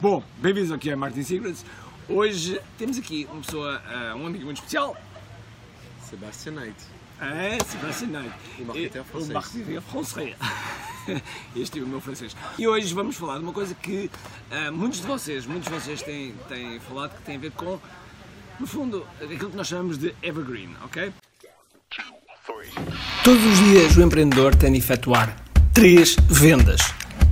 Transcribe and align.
Bom, 0.00 0.22
bem-vindos 0.38 0.70
aqui 0.72 0.90
a 0.90 0.96
Martin 0.96 1.22
Secrets. 1.22 1.64
Hoje 2.08 2.60
temos 2.78 2.98
aqui 2.98 3.26
uma 3.32 3.40
pessoa, 3.42 3.82
ah, 3.88 4.14
um 4.16 4.26
amigo 4.26 4.44
muito 4.44 4.58
especial. 4.58 4.96
Sébastien 6.08 6.54
Knight. 6.54 6.76
É, 7.20 7.58
Sebastian 7.64 8.08
Knight. 8.08 8.34
O 8.58 8.64
marketeer 8.66 9.02
E- 9.02 9.04
francês. 9.04 9.30
O 9.30 9.32
marketeer 9.32 9.82
francês. 9.82 10.36
Este 11.56 11.78
é 11.78 11.82
o 11.82 11.86
meu 11.88 12.00
francês. 12.00 12.36
E 12.58 12.68
hoje 12.68 12.92
vamos 12.92 13.16
falar 13.16 13.38
de 13.38 13.44
uma 13.44 13.52
coisa 13.52 13.74
que 13.74 14.10
ah, 14.50 14.70
muitos 14.70 15.00
de 15.00 15.06
vocês, 15.06 15.46
muitos 15.46 15.72
de 15.72 15.80
vocês 15.80 16.02
têm, 16.02 16.34
têm 16.48 16.78
falado 16.80 17.16
que 17.16 17.22
tem 17.22 17.36
a 17.36 17.38
ver 17.38 17.52
com, 17.52 17.78
no 18.60 18.66
fundo, 18.66 19.06
aquilo 19.20 19.50
que 19.50 19.56
nós 19.56 19.66
chamamos 19.66 19.96
de 19.98 20.14
evergreen, 20.22 20.76
ok? 20.84 21.12
Todos 23.24 23.44
os 23.44 23.58
dias 23.58 23.96
o 23.96 24.02
empreendedor 24.02 24.54
tem 24.54 24.70
de 24.72 24.78
efetuar 24.78 25.34
três 25.72 26.14
vendas: 26.28 26.80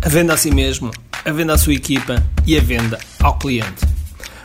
a 0.04 0.08
venda 0.08 0.32
a 0.32 0.36
si 0.36 0.50
mesmo, 0.50 0.90
a 1.24 1.32
venda 1.32 1.54
à 1.54 1.58
sua 1.58 1.74
equipa 1.74 2.22
e 2.46 2.56
a 2.56 2.60
venda 2.60 2.98
ao 3.22 3.36
cliente. 3.38 3.86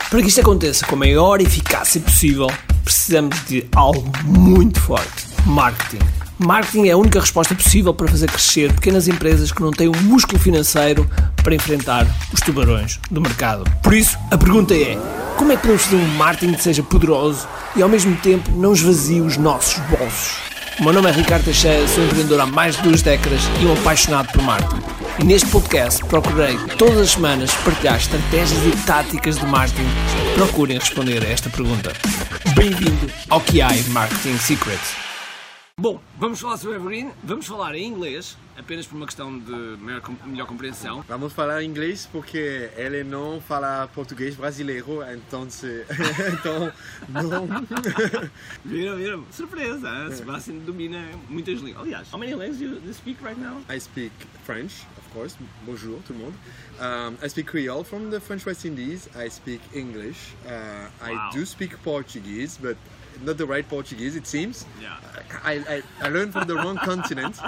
Para 0.08 0.22
que 0.22 0.28
isto 0.28 0.40
aconteça 0.40 0.86
com 0.86 0.94
a 0.96 0.98
maior 0.98 1.40
eficácia 1.40 2.00
possível, 2.00 2.48
precisamos 2.84 3.36
de 3.46 3.66
algo 3.74 4.10
muito 4.24 4.80
forte: 4.80 5.26
marketing. 5.46 6.04
Marketing 6.38 6.88
é 6.88 6.92
a 6.92 6.96
única 6.96 7.20
resposta 7.20 7.54
possível 7.54 7.92
para 7.92 8.08
fazer 8.08 8.30
crescer 8.30 8.72
pequenas 8.72 9.06
empresas 9.08 9.52
que 9.52 9.60
não 9.60 9.70
têm 9.70 9.88
o 9.88 9.96
músculo 10.04 10.38
financeiro 10.38 11.08
para 11.42 11.54
enfrentar 11.54 12.06
os 12.32 12.40
tubarões 12.40 12.98
do 13.10 13.20
mercado. 13.20 13.70
Por 13.82 13.92
isso, 13.92 14.18
a 14.30 14.38
pergunta 14.38 14.74
é: 14.74 14.98
como 15.36 15.52
é 15.52 15.56
que 15.56 15.62
podemos 15.62 15.82
fazer 15.82 15.96
um 15.96 16.16
marketing 16.16 16.54
que 16.54 16.62
seja 16.62 16.82
poderoso 16.82 17.46
e 17.76 17.82
ao 17.82 17.88
mesmo 17.88 18.16
tempo 18.16 18.50
não 18.52 18.72
esvazie 18.72 19.20
os 19.20 19.36
nossos 19.36 19.78
bolsos? 19.86 20.38
O 20.78 20.84
meu 20.84 20.94
nome 20.94 21.10
é 21.10 21.12
Ricardo 21.12 21.44
Teixeira, 21.44 21.86
sou 21.86 22.02
empreendedor 22.02 22.40
há 22.40 22.46
mais 22.46 22.76
de 22.76 22.82
duas 22.82 23.02
décadas 23.02 23.42
e 23.60 23.66
um 23.66 23.74
apaixonado 23.74 24.32
por 24.32 24.42
marketing. 24.42 24.99
E 25.20 25.24
neste 25.24 25.50
podcast 25.50 26.02
procurei 26.06 26.56
todas 26.78 26.98
as 26.98 27.10
semanas 27.10 27.52
partilhar 27.56 27.96
estratégias 27.96 28.64
e 28.64 28.86
táticas 28.86 29.36
de 29.36 29.44
marketing 29.44 29.84
que 29.84 30.34
procurem 30.34 30.78
responder 30.78 31.22
a 31.22 31.28
esta 31.28 31.50
pergunta. 31.50 31.92
Bem-vindo 32.54 33.06
ao 33.28 33.38
QI 33.42 33.82
Marketing 33.90 34.38
Secrets. 34.38 35.09
Bom, 35.80 35.98
vamos 36.18 36.38
falar 36.38 36.58
sobre 36.58 36.76
Evergreen, 36.76 37.10
vamos 37.24 37.46
falar 37.46 37.74
em 37.74 37.86
inglês, 37.86 38.36
apenas 38.54 38.86
por 38.86 38.96
uma 38.96 39.06
questão 39.06 39.38
de 39.38 39.50
maior, 39.80 40.02
melhor 40.26 40.46
compreensão. 40.46 41.02
Vamos 41.08 41.32
falar 41.32 41.62
inglês 41.64 42.06
porque 42.12 42.68
ele 42.76 43.02
não 43.02 43.40
fala 43.40 43.88
português 43.94 44.34
brasileiro, 44.34 44.98
então, 45.10 45.48
se, 45.48 45.86
então 46.34 46.70
não. 47.08 47.48
Viram, 48.62 48.96
viram? 48.98 49.24
Surpresa, 49.32 49.88
hein? 49.88 50.12
Sebastian 50.12 50.58
domina 50.58 51.02
muitas 51.30 51.60
línguas. 51.60 51.82
Aliás, 51.86 52.12
how 52.12 52.18
many 52.18 52.34
languages 52.34 52.58
do 52.58 52.64
you, 52.64 52.78
do 52.78 52.86
you 52.86 52.92
speak 52.92 53.18
right 53.24 53.40
now? 53.40 53.56
I 53.74 53.80
speak 53.80 54.12
French, 54.44 54.86
of 54.98 55.08
course. 55.14 55.34
Bonjour, 55.64 55.98
tout 56.06 56.12
le 56.12 56.18
monde. 56.18 56.34
Um, 56.78 57.16
I 57.24 57.28
speak 57.30 57.46
Creole 57.46 57.84
from 57.84 58.10
the 58.10 58.20
French 58.20 58.44
West 58.44 58.66
Indies. 58.66 59.08
I 59.16 59.30
speak 59.30 59.62
English. 59.72 60.34
Uh, 60.46 60.50
Wow. 61.00 61.30
I 61.30 61.30
do 61.32 61.46
speak 61.46 61.82
Portuguese, 61.82 62.58
but 62.60 62.76
not 63.24 63.36
the 63.36 63.46
right 63.46 63.68
Portuguese, 63.68 64.16
it 64.16 64.26
seems. 64.26 64.64
Yeah. 64.80 64.96
I, 65.44 65.52
I, 65.68 65.82
I 66.02 66.08
learned 66.08 66.32
from 66.32 66.46
the 66.46 66.54
wrong 66.54 66.76
continent. 66.90 67.38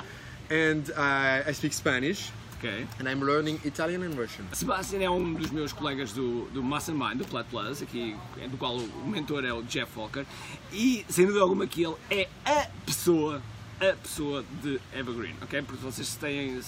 And 0.51 0.91
uh, 0.91 1.49
I 1.49 1.53
speak 1.53 1.73
Spanish, 1.73 2.31
Ok. 2.59 2.87
and 2.99 3.09
I'm 3.09 3.23
learning 3.23 3.59
Italian 3.65 4.03
and 4.03 4.15
Russian. 4.19 4.45
Sebastian 4.53 5.01
é 5.01 5.09
um 5.11 5.33
dos 5.33 5.51
meus 5.51 5.73
colegas 5.73 6.13
do, 6.13 6.45
do 6.53 6.63
Mastermind, 6.63 7.17
do 7.19 7.25
Plat 7.25 7.47
Plus, 7.49 7.81
aqui, 7.81 8.15
do 8.51 8.59
qual 8.59 8.77
o 8.77 9.09
mentor 9.09 9.45
é 9.47 9.53
o 9.53 9.63
Jeff 9.63 9.91
Walker, 9.99 10.27
e 10.71 11.07
sem 11.09 11.25
dúvida 11.25 11.43
alguma 11.43 11.67
que 11.67 11.83
ele 11.85 11.97
é 12.11 12.29
a 12.45 12.69
pessoa, 12.85 13.41
a 13.81 13.97
pessoa 13.97 14.45
de 14.63 14.79
Evergreen, 14.95 15.35
ok? 15.41 15.63
Porque 15.63 15.83
vocês 15.83 16.15
têm. 16.17 16.61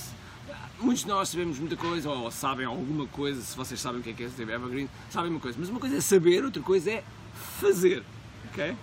Muitos 0.80 1.02
de 1.02 1.08
nós 1.08 1.28
sabemos 1.28 1.58
muita 1.58 1.76
coisa, 1.76 2.08
ou 2.08 2.30
sabem 2.30 2.64
alguma 2.64 3.06
coisa, 3.06 3.42
se 3.42 3.54
vocês 3.54 3.78
sabem 3.78 4.00
o 4.00 4.02
que 4.02 4.10
é 4.10 4.12
que 4.14 4.22
é 4.24 4.26
Evergreen, 4.26 4.88
sabem 5.10 5.30
uma 5.30 5.40
coisa, 5.40 5.58
mas 5.60 5.68
uma 5.68 5.80
coisa 5.80 5.96
é 5.96 6.00
saber, 6.00 6.42
outra 6.42 6.62
coisa 6.62 6.90
é 6.90 7.04
fazer, 7.60 8.02
ok? 8.50 8.74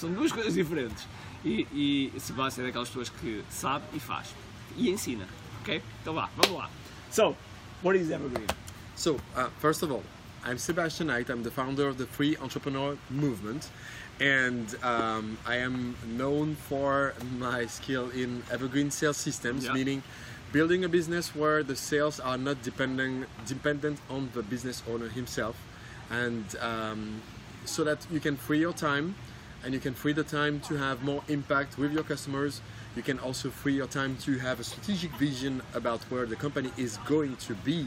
São 0.00 0.10
duas 0.12 0.32
coisas 0.32 0.54
diferentes. 0.54 1.06
E, 1.44 1.66
e 2.14 2.20
Sebastian 2.20 2.64
é 2.64 2.66
daquelas 2.68 2.88
pessoas 2.88 3.08
que 3.10 3.44
sabe 3.50 3.84
e 3.94 4.00
faz. 4.00 4.28
E 4.76 4.88
ensina, 4.90 5.26
ok? 5.60 5.82
Então 6.00 6.14
vá, 6.14 6.28
vamos 6.36 6.58
lá. 6.58 6.70
So, 7.10 7.36
what 7.82 7.98
is 7.98 8.10
Evergreen? 8.10 8.46
So, 8.96 9.16
uh, 9.36 9.48
first 9.60 9.82
of 9.82 9.92
all, 9.92 10.02
I'm 10.44 10.58
Sebastian 10.58 11.08
Night. 11.08 11.30
I'm 11.30 11.42
the 11.42 11.50
founder 11.50 11.88
of 11.88 11.96
the 11.98 12.06
Free 12.06 12.36
Entrepreneur 12.40 12.96
Movement, 13.10 13.68
and 14.20 14.74
um, 14.82 15.36
I 15.46 15.56
am 15.56 15.96
known 16.16 16.56
for 16.68 17.14
my 17.38 17.66
skill 17.66 18.10
in 18.10 18.42
evergreen 18.50 18.90
sales 18.90 19.16
systems, 19.18 19.64
Yeah. 19.64 19.74
meaning 19.74 20.02
building 20.52 20.84
a 20.84 20.88
business 20.88 21.34
where 21.34 21.62
the 21.62 21.76
sales 21.76 22.20
are 22.20 22.38
not 22.38 22.62
dependent 22.62 23.26
dependent 23.46 23.98
on 24.08 24.30
the 24.34 24.42
business 24.42 24.82
owner 24.88 25.08
himself, 25.08 25.56
and 26.10 26.44
um, 26.60 27.20
so 27.64 27.84
that 27.84 27.98
you 28.10 28.20
can 28.20 28.36
free 28.36 28.60
your 28.60 28.72
time, 28.72 29.14
and 29.64 29.74
you 29.74 29.80
can 29.80 29.94
free 29.94 30.12
the 30.12 30.24
time 30.24 30.60
to 30.68 30.76
have 30.76 31.02
more 31.02 31.22
impact 31.28 31.78
with 31.78 31.92
your 31.92 32.02
customers. 32.04 32.60
You 32.96 33.02
can 33.02 33.18
also 33.20 33.50
free 33.50 33.74
your 33.74 33.86
time 33.86 34.16
to 34.24 34.38
have 34.38 34.58
a 34.60 34.64
strategic 34.64 35.10
vision 35.12 35.62
about 35.74 36.00
where 36.10 36.26
the 36.26 36.36
company 36.36 36.70
is 36.76 36.98
going 37.06 37.36
to 37.46 37.54
be, 37.64 37.86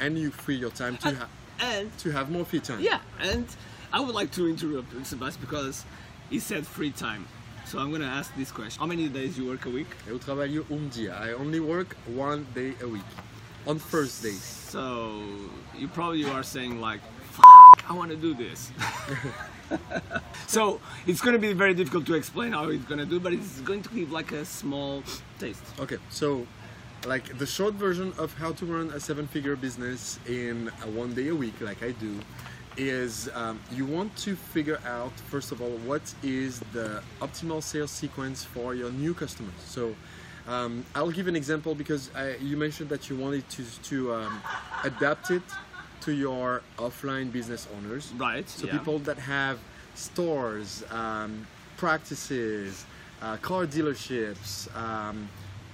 and 0.00 0.18
you 0.18 0.30
free 0.30 0.56
your 0.56 0.70
time 0.70 0.96
to 0.98 1.14
ha- 1.14 1.28
And 1.60 1.90
to 1.98 2.10
have 2.12 2.30
more 2.30 2.44
free 2.44 2.60
time. 2.60 2.80
yeah, 2.80 3.00
and 3.20 3.46
I 3.92 4.00
would 4.00 4.14
like 4.14 4.30
to 4.32 4.48
interrupt 4.48 4.90
Sebastian 5.06 5.40
because 5.40 5.84
he 6.30 6.38
said 6.40 6.66
free 6.66 6.90
time. 6.92 7.26
So 7.66 7.78
I'm 7.78 7.90
gonna 7.90 8.04
ask 8.20 8.34
this 8.36 8.52
question: 8.52 8.78
How 8.80 8.86
many 8.86 9.08
days 9.08 9.38
you 9.38 9.46
work 9.48 9.64
a 9.66 9.70
week? 9.70 9.88
Eu 10.06 10.18
trabalho 10.18 10.64
um 10.70 10.88
dia. 10.88 11.14
I 11.16 11.32
only 11.32 11.60
work 11.60 11.96
one 12.06 12.44
day 12.54 12.74
a 12.82 12.86
week, 12.86 13.06
on 13.66 13.78
Thursdays. 13.78 14.42
So 14.68 15.22
you 15.78 15.88
probably 15.88 16.24
are 16.26 16.42
saying 16.42 16.80
like, 16.80 17.00
F- 17.32 17.40
I 17.88 17.92
want 17.94 18.10
to 18.10 18.16
do 18.16 18.34
this. 18.34 18.70
so 20.46 20.80
it's 21.06 21.20
gonna 21.20 21.38
be 21.38 21.52
very 21.52 21.74
difficult 21.74 22.06
to 22.06 22.14
explain 22.14 22.52
how 22.52 22.68
it's 22.68 22.84
gonna 22.84 23.06
do, 23.06 23.20
but 23.20 23.32
it's 23.32 23.60
going 23.60 23.82
to 23.82 23.88
give 23.90 24.12
like 24.12 24.32
a 24.32 24.44
small 24.44 25.02
taste. 25.38 25.62
Okay, 25.78 25.98
so 26.10 26.46
like 27.06 27.38
the 27.38 27.46
short 27.46 27.74
version 27.74 28.12
of 28.18 28.32
how 28.34 28.52
to 28.52 28.66
run 28.66 28.90
a 28.90 29.00
seven-figure 29.00 29.56
business 29.56 30.18
in 30.26 30.68
one 30.94 31.12
day 31.14 31.28
a 31.28 31.34
week, 31.34 31.60
like 31.60 31.82
I 31.82 31.92
do, 31.92 32.18
is 32.76 33.28
um, 33.34 33.60
you 33.70 33.86
want 33.86 34.16
to 34.16 34.34
figure 34.34 34.80
out 34.86 35.12
first 35.28 35.52
of 35.52 35.60
all 35.60 35.76
what 35.84 36.02
is 36.22 36.60
the 36.72 37.02
optimal 37.20 37.62
sales 37.62 37.90
sequence 37.90 38.44
for 38.44 38.74
your 38.74 38.90
new 38.90 39.14
customers. 39.14 39.54
So. 39.66 39.94
Um, 40.46 40.84
I'll 40.94 41.10
give 41.10 41.26
an 41.26 41.36
example 41.36 41.74
because 41.74 42.10
I, 42.14 42.36
you 42.36 42.58
mentioned 42.58 42.90
that 42.90 43.08
you 43.08 43.16
wanted 43.16 43.48
to, 43.48 43.64
to 43.84 44.12
um, 44.12 44.42
adapt 44.84 45.30
it 45.30 45.42
to 46.04 46.12
your 46.12 46.62
offline 46.78 47.32
business 47.32 47.66
owners. 47.76 48.12
Right, 48.16 48.48
So 48.48 48.66
yeah. 48.66 48.72
people 48.78 48.98
that 49.00 49.18
have 49.18 49.58
stores, 49.94 50.84
um, 50.90 51.46
practices, 51.76 52.84
uh, 53.22 53.36
car 53.38 53.66
dealerships. 53.66 54.74
Um, 54.76 55.28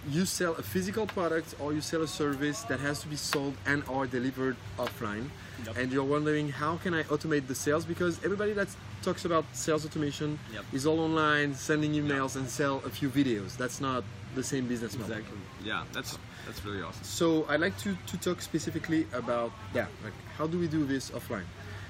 you 0.09 0.25
sell 0.25 0.55
a 0.55 0.63
physical 0.63 1.07
product 1.07 1.55
or 1.61 1.73
you 1.75 1.81
sell 1.83 2.03
a 2.03 2.09
service 2.09 2.63
that 2.71 2.81
has 2.81 3.01
to 3.03 3.09
be 3.09 3.17
sold 3.17 3.55
and 3.67 3.83
or 3.89 4.07
delivered 4.07 4.57
offline. 4.79 5.27
Yep. 5.67 5.77
And 5.77 5.93
you're 5.93 6.05
wondering 6.17 6.49
how 6.51 6.77
can 6.77 6.95
I 6.95 7.03
automate 7.05 7.47
the 7.49 7.55
sales 7.55 7.85
because 7.85 8.23
everybody 8.25 8.53
that 8.55 8.69
talks 9.03 9.25
about 9.27 9.45
sales 9.53 9.85
automation 9.85 10.39
Yep. 10.55 10.65
is 10.73 10.87
all 10.87 11.01
online, 11.01 11.55
sending 11.55 11.93
emails 11.93 12.37
and 12.37 12.49
sell 12.49 12.77
a 12.87 12.91
few 12.91 13.11
videos. 13.11 13.57
That's 13.59 13.81
not 13.81 14.05
the 14.35 14.43
same 14.43 14.67
business 14.67 14.97
model. 14.99 15.17
Exactly. 15.17 15.39
Yeah, 15.65 15.85
that's 15.93 16.19
that's 16.47 16.65
really 16.65 16.83
awesome. 16.83 17.05
So 17.05 17.47
I'd 17.49 17.61
like 17.61 17.77
to, 17.79 17.97
to 18.07 18.17
talk 18.17 18.41
specifically 18.43 19.07
about 19.13 19.53
that, 19.73 19.89
like 20.03 20.13
how 20.37 20.47
do 20.47 20.59
we 20.59 20.69
do 20.69 20.85
this 20.85 21.11
offline? 21.11 21.45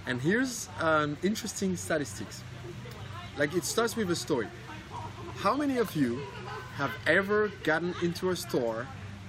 And 0.06 0.20
here's 0.20 0.68
an 0.80 1.16
interesting 1.22 1.76
statistics. 1.76 2.42
Like 3.38 3.54
it 3.54 3.64
starts 3.64 3.96
with 3.96 4.10
a 4.10 4.16
story. 4.16 4.48
How 5.36 5.54
many 5.54 5.78
of 5.78 5.94
you 5.94 6.20
have 6.74 6.90
ever 7.06 7.50
gotten 7.64 7.94
into 8.02 8.30
a 8.30 8.36
store 8.36 8.86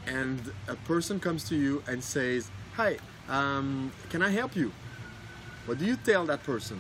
and 0.08 0.40
a 0.68 0.76
person 0.76 1.20
comes 1.20 1.48
to 1.50 1.56
you 1.56 1.84
and 1.88 2.04
says, 2.04 2.50
"Hi, 2.76 2.98
um, 3.30 3.92
can 4.10 4.22
I 4.22 4.30
help 4.30 4.56
you?" 4.56 4.72
What 5.66 5.78
do 5.78 5.86
you 5.86 5.96
tell 5.96 6.26
that 6.26 6.44
person? 6.44 6.80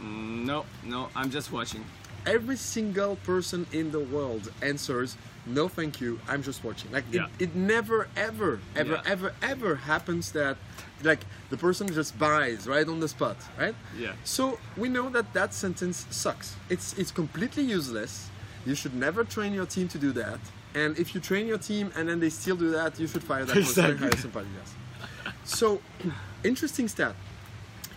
No, 0.00 0.64
no, 0.82 1.08
I'm 1.14 1.30
just 1.30 1.52
watching. 1.52 1.84
Every 2.24 2.56
single 2.56 3.16
person 3.16 3.66
in 3.72 3.90
the 3.92 4.00
world 4.00 4.50
answers, 4.62 5.16
"No, 5.46 5.68
thank 5.68 6.00
you. 6.00 6.20
I'm 6.28 6.42
just 6.42 6.62
watching." 6.64 6.90
Like 6.92 7.04
Yeah. 7.10 7.26
it, 7.38 7.44
it 7.50 7.54
never, 7.54 8.08
ever, 8.16 8.60
ever, 8.76 8.92
Yeah. 8.92 9.02
ever, 9.12 9.32
ever 9.42 9.74
happens 9.76 10.32
that, 10.32 10.56
like 11.02 11.20
the 11.50 11.56
person 11.56 11.92
just 11.92 12.18
buys 12.18 12.66
right 12.66 12.86
on 12.88 13.00
the 13.00 13.08
spot, 13.08 13.36
right? 13.58 13.74
Yeah. 13.98 14.12
So 14.24 14.58
we 14.76 14.88
know 14.88 15.08
that 15.10 15.32
that 15.34 15.52
sentence 15.54 16.06
sucks. 16.10 16.56
It's 16.68 16.94
it's 16.98 17.10
completely 17.10 17.64
useless. 17.64 18.28
You 18.64 18.74
should 18.74 18.94
never 18.94 19.24
train 19.24 19.52
your 19.52 19.66
team 19.66 19.88
to 19.88 19.98
do 19.98 20.12
that. 20.12 20.38
And 20.74 20.96
if 20.98 21.14
you 21.14 21.20
train 21.20 21.46
your 21.46 21.58
team 21.58 21.90
and 21.96 22.08
then 22.08 22.20
they 22.20 22.30
still 22.30 22.56
do 22.56 22.70
that, 22.70 22.98
you 23.00 23.06
should 23.06 23.24
fire 23.24 23.44
that 23.44 23.54
person 23.54 23.84
and 23.90 23.98
hire 23.98 24.16
somebody 24.16 24.48
else. 24.60 24.72
So, 25.44 25.80
interesting 26.44 26.88
stat 26.88 27.14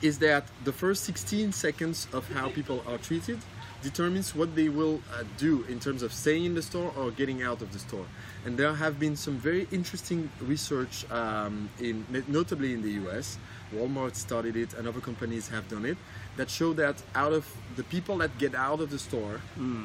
is 0.01 0.17
that 0.19 0.43
the 0.65 0.73
first 0.73 1.03
16 1.05 1.51
seconds 1.53 2.07
of 2.11 2.27
how 2.33 2.49
people 2.49 2.83
are 2.87 2.97
treated 2.97 3.39
determines 3.85 4.33
what 4.33 4.55
they 4.55 4.67
will 4.67 4.99
uh, 5.13 5.23
do 5.37 5.63
in 5.69 5.79
terms 5.79 6.01
of 6.01 6.11
staying 6.11 6.43
in 6.49 6.55
the 6.55 6.61
store 6.61 6.91
or 6.97 7.11
getting 7.11 7.43
out 7.43 7.61
of 7.61 7.71
the 7.71 7.77
store. 7.77 8.07
And 8.43 8.57
there 8.57 8.73
have 8.73 8.99
been 8.99 9.15
some 9.15 9.37
very 9.37 9.67
interesting 9.71 10.29
research, 10.41 11.09
um, 11.11 11.69
in 11.79 12.03
notably 12.27 12.73
in 12.73 12.81
the 12.81 12.93
U.S. 13.03 13.37
Walmart 13.73 14.15
started 14.15 14.55
it, 14.55 14.73
and 14.73 14.87
other 14.87 15.01
companies 15.09 15.49
have 15.49 15.69
done 15.69 15.85
it, 15.85 15.97
that 16.37 16.49
show 16.49 16.73
that 16.73 16.95
out 17.13 17.33
of 17.39 17.45
the 17.75 17.83
people 17.83 18.17
that 18.17 18.31
get 18.39 18.55
out 18.55 18.79
of 18.81 18.89
the 18.89 18.99
store 18.99 19.39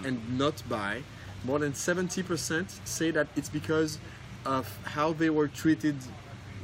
and 0.07 0.17
not 0.39 0.57
buy, 0.69 1.03
more 1.45 1.59
than 1.59 1.73
70% 1.73 2.87
say 2.87 3.11
that 3.11 3.29
it's 3.37 3.51
because 3.51 3.99
of 4.47 4.65
how 4.97 5.13
they 5.13 5.31
were 5.31 5.49
treated 5.49 5.97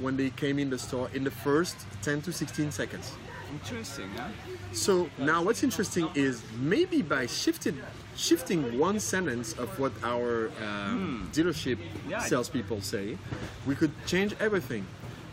when 0.00 0.16
they 0.16 0.30
came 0.30 0.58
in 0.58 0.70
the 0.70 0.78
store 0.78 1.08
in 1.12 1.22
the 1.24 1.30
first 1.30 1.76
10 2.02 2.22
to 2.22 2.32
16 2.32 2.72
seconds. 2.72 3.12
Interesting, 3.52 4.10
huh? 4.16 4.28
So 4.72 5.08
now 5.19 5.43
what's 5.43 5.62
interesting 5.62 6.08
is 6.14 6.43
maybe 6.60 7.02
by 7.02 7.26
shifted, 7.26 7.75
shifting 8.16 8.78
one 8.78 9.00
sentence 9.00 9.52
of 9.54 9.78
what 9.78 9.93
our 10.02 10.50
um, 10.62 11.28
dealership 11.32 11.78
Yeah. 12.08 12.20
salespeople 12.20 12.81
say, 12.82 13.16
we 13.66 13.75
could 13.75 13.93
change 14.06 14.34
everything. 14.40 14.84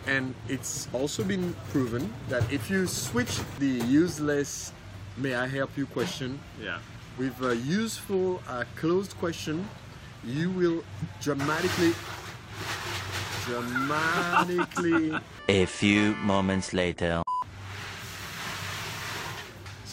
And 0.08 0.36
it's 0.50 0.88
also 0.94 1.24
been 1.24 1.56
proven 1.72 2.14
that 2.30 2.44
if 2.52 2.70
you 2.70 2.88
switch 2.88 3.40
the 3.60 3.72
useless 3.88 4.74
"May 5.18 5.36
I 5.36 5.48
help 5.48 5.72
you?" 5.78 5.86
question 5.86 6.40
Yeah. 6.62 6.80
with 7.18 7.40
a 7.42 7.56
useful 7.56 8.42
uh, 8.48 8.64
closed 8.76 9.16
question, 9.20 9.68
you 10.26 10.50
will 10.52 10.84
dramatically, 11.22 11.94
dramatically 13.46 15.20
A 15.50 15.66
few 15.66 16.16
moments 16.24 16.74
later. 16.74 17.22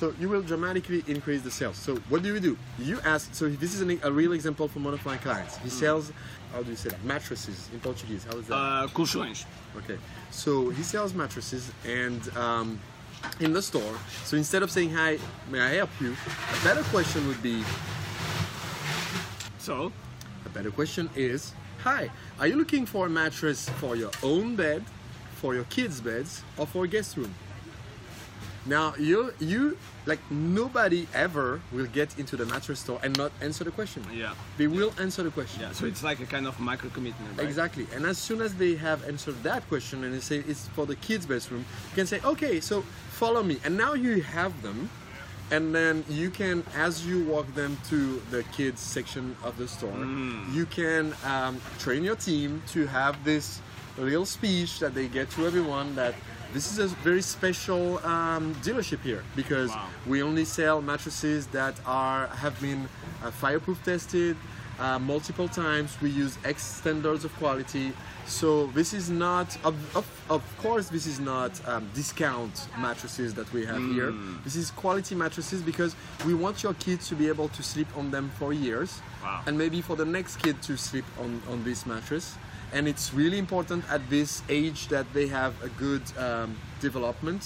So 0.00 0.14
you 0.19 0.31
will 0.31 0.41
dramatically 0.41 1.05
increase 1.08 1.43
the 1.43 1.50
sales. 1.50 1.76
So 1.76 1.97
what 2.08 2.23
do 2.23 2.32
you 2.32 2.41
do? 2.41 2.56
You 2.79 3.00
ask. 3.05 3.35
So 3.35 3.50
this 3.50 3.75
is 3.75 3.82
an, 3.82 4.00
a 4.02 4.11
real 4.11 4.32
example 4.32 4.67
from 4.67 4.82
one 4.82 4.94
of 4.94 5.05
my 5.05 5.19
clients. 5.19 5.58
He 5.58 5.69
sells, 5.69 6.11
how 6.55 6.62
do 6.62 6.70
you 6.70 6.76
say 6.76 6.88
that? 6.88 7.05
Mattresses 7.05 7.69
in 7.70 7.81
Portuguese. 7.81 8.25
How 8.25 8.38
is 8.38 8.47
that? 8.47 8.55
Uh, 8.55 8.87
colchões. 8.94 9.44
Okay. 9.76 9.99
So 10.31 10.70
he 10.70 10.82
sells 10.82 11.12
mattresses 11.12 11.70
and 11.87 12.35
um, 12.35 12.81
in 13.41 13.52
the 13.52 13.61
store. 13.61 13.94
So 14.25 14.38
instead 14.38 14.62
of 14.62 14.70
saying 14.70 14.88
hi, 14.88 15.19
may 15.50 15.61
I 15.61 15.75
help 15.75 15.91
you? 16.00 16.17
A 16.58 16.64
better 16.64 16.82
question 16.85 17.26
would 17.26 17.43
be. 17.43 17.62
So, 19.58 19.93
A 20.46 20.49
better 20.49 20.70
question 20.70 21.11
is, 21.14 21.53
hi, 21.82 22.11
are 22.38 22.46
you 22.46 22.56
looking 22.56 22.87
for 22.87 23.05
a 23.05 23.11
mattress 23.11 23.69
for 23.69 23.96
your 23.96 24.12
own 24.23 24.56
bed, 24.56 24.82
for 25.35 25.55
your 25.55 25.64
kids' 25.64 26.00
beds, 26.00 26.43
or 26.56 26.67
for 26.67 26.85
a 26.87 26.88
guest 26.88 27.19
room? 27.19 27.35
Now 28.66 28.94
you 28.98 29.32
you 29.38 29.76
like 30.06 30.18
nobody 30.30 31.06
ever 31.14 31.60
will 31.72 31.86
get 31.86 32.18
into 32.18 32.36
the 32.36 32.44
mattress 32.46 32.80
store 32.80 33.00
and 33.02 33.16
not 33.16 33.32
answer 33.40 33.64
the 33.64 33.70
question. 33.70 34.04
yeah. 34.12 34.34
They 34.58 34.66
will 34.66 34.92
answer 34.98 35.22
the 35.22 35.30
question. 35.30 35.62
Yeah, 35.62 35.72
so 35.72 35.86
it's 35.86 36.02
like 36.02 36.20
a 36.20 36.26
kind 36.26 36.46
of 36.46 36.58
micro 36.60 36.90
commitment, 36.90 37.38
right? 37.38 37.46
Exactly. 37.46 37.86
And 37.94 38.04
as 38.04 38.18
soon 38.18 38.40
as 38.40 38.54
they 38.54 38.74
have 38.76 39.06
answered 39.08 39.42
that 39.42 39.66
question 39.68 40.04
and 40.04 40.12
they 40.14 40.20
say 40.20 40.38
it's 40.46 40.68
for 40.68 40.86
the 40.86 40.96
kids' 40.96 41.26
bedroom, 41.26 41.64
you 41.90 41.94
can 41.94 42.06
say, 42.06 42.20
okay, 42.24 42.60
so 42.60 42.82
follow 43.10 43.42
me. 43.42 43.58
And 43.64 43.76
now 43.76 43.94
you 43.94 44.22
have 44.22 44.60
them. 44.62 44.90
And 45.52 45.74
then 45.74 46.04
you 46.08 46.30
can, 46.30 46.62
as 46.76 47.04
you 47.04 47.24
walk 47.24 47.52
them 47.56 47.76
to 47.88 48.22
the 48.30 48.44
kids 48.52 48.80
section 48.80 49.36
of 49.42 49.58
the 49.58 49.66
store, 49.66 49.98
you 50.52 50.64
can 50.66 51.12
um, 51.24 51.60
train 51.80 52.04
your 52.04 52.14
team 52.14 52.62
to 52.68 52.86
have 52.86 53.24
this 53.24 53.60
little 53.98 54.24
speech 54.26 54.78
that 54.78 54.94
they 54.94 55.08
get 55.08 55.28
to 55.30 55.46
everyone 55.48 55.96
that 55.96 56.14
this 56.52 56.70
is 56.70 56.79
a 56.79 56.88
very 57.05 57.23
special 57.23 57.99
um, 58.06 58.55
dealership 58.56 59.00
here 59.02 59.23
because 59.37 59.70
Wow. 59.70 59.87
we 60.06 60.23
only 60.23 60.44
sell 60.44 60.81
mattresses 60.82 61.47
that 61.49 61.75
are 61.87 62.26
have 62.29 62.61
been 62.61 62.88
uh, 63.25 63.31
fireproof 63.31 63.82
tested 63.85 64.37
uh, 64.79 64.99
multiple 64.99 65.49
times. 65.49 65.97
We 66.00 66.11
use 66.11 66.38
X 66.44 66.62
standards 66.62 67.25
of 67.25 67.32
quality. 67.37 67.93
So 68.26 68.67
this 68.69 68.94
is 68.94 69.11
not, 69.11 69.56
of, 69.64 69.75
of, 69.97 70.06
of 70.31 70.43
course, 70.58 70.88
this 70.88 71.06
is 71.06 71.19
not 71.19 71.52
um, 71.69 71.88
discount 71.94 72.69
mattresses 72.79 73.35
that 73.35 73.53
we 73.53 73.67
have 73.67 73.82
here. 73.93 74.14
This 74.44 74.55
is 74.56 74.70
quality 74.70 75.14
mattresses 75.17 75.62
because 75.62 75.96
we 76.25 76.35
want 76.35 76.62
your 76.62 76.75
kids 76.75 77.08
to 77.08 77.14
be 77.17 77.26
able 77.29 77.49
to 77.49 77.62
sleep 77.62 77.88
on 77.96 78.11
them 78.11 78.31
for 78.38 78.53
years, 78.53 79.00
Wow. 79.23 79.43
and 79.46 79.58
maybe 79.58 79.81
for 79.82 79.96
the 79.96 80.05
next 80.05 80.37
kid 80.37 80.62
to 80.62 80.76
sleep 80.76 81.05
on 81.19 81.43
on 81.50 81.62
this 81.64 81.85
mattress. 81.87 82.37
And 82.72 82.87
it's 82.87 83.12
really 83.12 83.38
important 83.38 83.84
at 83.90 84.08
this 84.11 84.43
age 84.49 84.88
that 84.88 85.06
they 85.12 85.26
have 85.28 85.52
a 85.62 85.69
good 85.70 86.02
um, 86.19 86.56
development. 86.81 87.43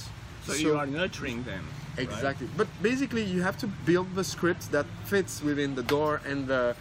So, 0.46 0.52
you 0.52 0.76
are 0.76 0.86
nurturing 0.86 1.42
them. 1.44 1.64
right? 1.96 2.04
Exactly. 2.06 2.48
But 2.56 2.68
basically, 2.82 3.24
you 3.24 3.40
have 3.42 3.56
to 3.58 3.66
build 3.86 4.14
the 4.14 4.24
script 4.24 4.70
that 4.72 4.86
fits 5.06 5.42
within 5.42 5.74
the 5.74 5.82
door 5.82 6.20
and 6.26 6.46
the 6.46 6.76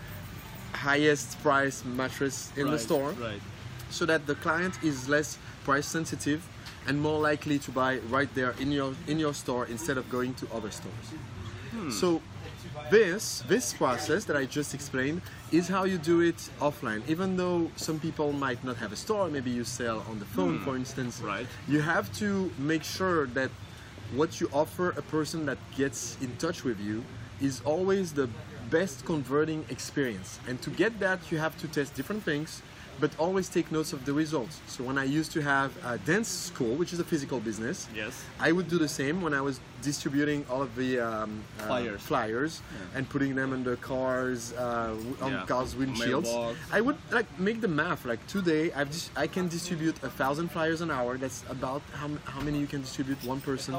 highest 0.74 1.42
price 1.42 1.84
mattress 1.86 2.51
in 2.57 2.69
the 2.72 2.80
store 2.80 3.12
Right. 3.12 3.42
so 3.90 4.06
that 4.06 4.25
the 4.25 4.36
client 4.36 4.74
is 4.84 5.07
less 5.07 5.38
price 5.63 5.86
sensitive 5.86 6.42
and 6.88 7.00
more 7.00 7.19
likely 7.22 7.57
to 7.60 7.72
buy 7.72 8.00
right 8.10 8.28
there 8.36 8.54
in 8.60 8.72
your 8.72 8.94
in 9.07 9.18
your 9.19 9.34
store 9.34 9.66
instead 9.68 9.98
of 9.98 10.10
going 10.10 10.34
to 10.34 10.45
other 10.54 10.72
stores. 10.72 11.07
So 12.01 12.22
this 12.89 13.44
this 13.48 13.74
process 13.74 14.25
that 14.25 14.36
I 14.36 14.45
just 14.45 14.74
explained 14.74 15.21
is 15.51 15.68
how 15.68 15.83
you 15.83 15.98
do 15.98 16.21
it 16.21 16.38
offline. 16.60 17.01
Even 17.07 17.38
though 17.38 17.71
some 17.75 18.00
people 18.00 18.31
might 18.31 18.63
not 18.63 18.77
have 18.77 18.92
a 18.92 18.95
store, 18.95 19.30
maybe 19.30 19.51
you 19.51 19.63
sell 19.63 20.04
on 20.10 20.19
the 20.19 20.25
phone, 20.25 20.57
hmm. 20.57 20.63
for 20.63 20.75
instance. 20.75 21.21
Right. 21.21 21.48
You 21.68 21.81
have 21.81 22.12
to 22.19 22.51
make 22.57 22.83
sure 22.83 23.27
that 23.27 23.51
what 24.15 24.39
you 24.39 24.50
offer 24.54 24.92
a 24.92 25.01
person 25.01 25.45
that 25.45 25.57
gets 25.75 26.18
in 26.21 26.36
touch 26.38 26.63
with 26.63 26.80
you 26.80 27.04
is 27.42 27.62
always 27.65 28.13
the 28.13 28.30
best 28.69 29.06
converting 29.06 29.66
experience. 29.69 30.39
And 30.48 30.62
to 30.62 30.69
get 30.69 31.00
that, 31.00 31.19
you 31.31 31.38
have 31.38 31.57
to 31.62 31.68
test 31.68 31.95
different 31.95 32.24
things, 32.24 32.62
but 33.00 33.12
always 33.19 33.50
take 33.50 33.72
notes 33.72 33.92
of 33.94 34.06
the 34.06 34.13
results. 34.13 34.60
So 34.68 34.84
when 34.84 34.98
I 34.98 35.04
used 35.04 35.31
to 35.34 35.42
have 35.42 35.72
a 35.86 35.98
dance 35.98 36.28
school, 36.30 36.75
which 36.75 36.94
is 36.94 37.00
a 37.00 37.04
physical 37.04 37.40
business, 37.40 37.88
Yes. 37.95 38.24
I 38.40 38.51
would 38.51 38.68
do 38.69 38.78
the 38.78 38.88
same 38.88 39.22
when 39.22 39.34
I 39.34 39.42
was 39.42 39.60
distributing 39.81 40.45
all 40.50 40.62
of 40.62 40.75
the 40.75 41.00
um, 41.00 41.44
uh, 41.60 41.63
Flyers. 41.68 42.01
flyers 42.01 42.62
and 42.95 43.07
putting 43.10 43.36
them 43.36 43.51
on 43.51 43.63
the 43.63 43.75
cars, 43.78 44.54
uh, 44.54 44.95
on 45.22 45.31
Yeah. 45.31 45.45
cars' 45.45 45.75
windshields. 45.75 46.24
Mailbox. 46.24 46.57
I 46.72 46.80
would 46.81 46.98
like 47.12 47.28
make 47.40 47.60
the 47.62 47.68
math. 47.68 48.06
Like 48.06 48.25
today, 48.28 48.72
I've 48.72 48.92
dis- 48.92 49.10
I 49.16 49.28
can 49.28 49.48
distribute 49.50 49.95
a 50.04 50.10
thousand 50.10 50.50
flyers 50.51 50.80
an 50.81 50.90
hour. 50.92 51.18
That's 51.18 51.44
about 51.50 51.81
how, 51.94 52.06
m- 52.06 52.22
how 52.25 52.40
many 52.42 52.60
you 52.60 52.68
can 52.68 52.81
distribute 52.81 53.22
one 53.25 53.42
person 53.42 53.75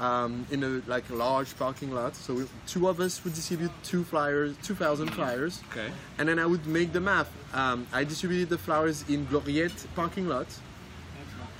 um, 0.00 0.46
in 0.50 0.62
a 0.64 0.82
like 0.86 1.08
a 1.10 1.14
large 1.14 1.56
parking 1.56 1.92
lot. 1.94 2.16
So 2.16 2.34
we, 2.34 2.44
two 2.66 2.88
of 2.88 3.00
us 3.00 3.22
would 3.24 3.34
distribute 3.34 3.70
two 3.82 4.04
flyers, 4.04 4.56
two 4.62 4.74
thousand 4.74 5.08
flyers. 5.10 5.60
Okay. 5.70 5.88
And 6.18 6.28
then 6.28 6.38
I 6.38 6.46
would 6.46 6.66
make 6.66 6.92
the 6.92 7.00
math. 7.00 7.30
Um, 7.54 7.86
I 7.92 8.04
distributed 8.04 8.48
the 8.48 8.58
flowers 8.58 9.04
in 9.08 9.26
Gloriette 9.26 9.86
parking 9.94 10.28
lot. 10.28 10.46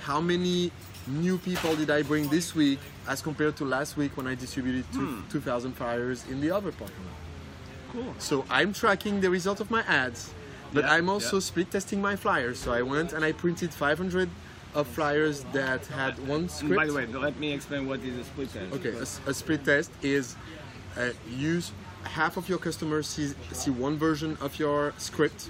How 0.01 0.21
many 0.21 0.71
new 1.07 1.37
people 1.37 1.75
did 1.75 1.89
I 1.89 2.01
bring 2.03 2.29
this 2.29 2.53
week 2.55 2.79
as 3.07 3.21
compared 3.21 3.55
to 3.57 3.65
last 3.65 3.97
week 3.97 4.17
when 4.17 4.27
I 4.27 4.35
distributed 4.35 4.85
two, 4.93 5.23
2,000 5.29 5.73
flyers 5.73 6.25
in 6.29 6.41
the 6.41 6.51
other 6.51 6.71
parking 6.71 6.95
lot? 7.05 7.15
Cool. 7.91 8.13
So 8.19 8.45
I'm 8.49 8.73
tracking 8.73 9.21
the 9.21 9.29
result 9.29 9.59
of 9.61 9.71
my 9.71 9.81
ads, 9.83 10.31
but 10.73 10.83
Yeah, 10.83 10.93
I'm 10.93 11.09
also 11.09 11.37
yeah. 11.37 11.41
split 11.41 11.71
testing 11.71 12.01
my 12.01 12.15
flyers. 12.15 12.59
So 12.59 12.71
I 12.73 12.81
went 12.81 13.13
and 13.13 13.23
I 13.23 13.31
printed 13.31 13.73
500 13.73 14.29
of 14.75 14.87
flyers 14.87 15.43
that 15.53 15.85
had 15.87 16.19
one 16.27 16.49
script. 16.49 16.75
by 16.75 16.85
the 16.85 16.93
way, 16.93 17.05
let 17.07 17.39
me 17.39 17.53
explain 17.53 17.87
what 17.87 18.01
is 18.01 18.17
a 18.17 18.23
split 18.23 18.53
test. 18.53 18.73
Okay, 18.73 18.93
a 19.25 19.33
split 19.33 19.65
test 19.65 19.91
is 20.01 20.35
uh, 20.97 21.09
use 21.29 21.71
half 22.03 22.37
of 22.37 22.47
your 22.47 22.57
customers 22.57 23.07
see, 23.07 23.33
see 23.51 23.71
one 23.71 23.97
version 23.97 24.37
of 24.41 24.59
your 24.59 24.93
script, 24.97 25.49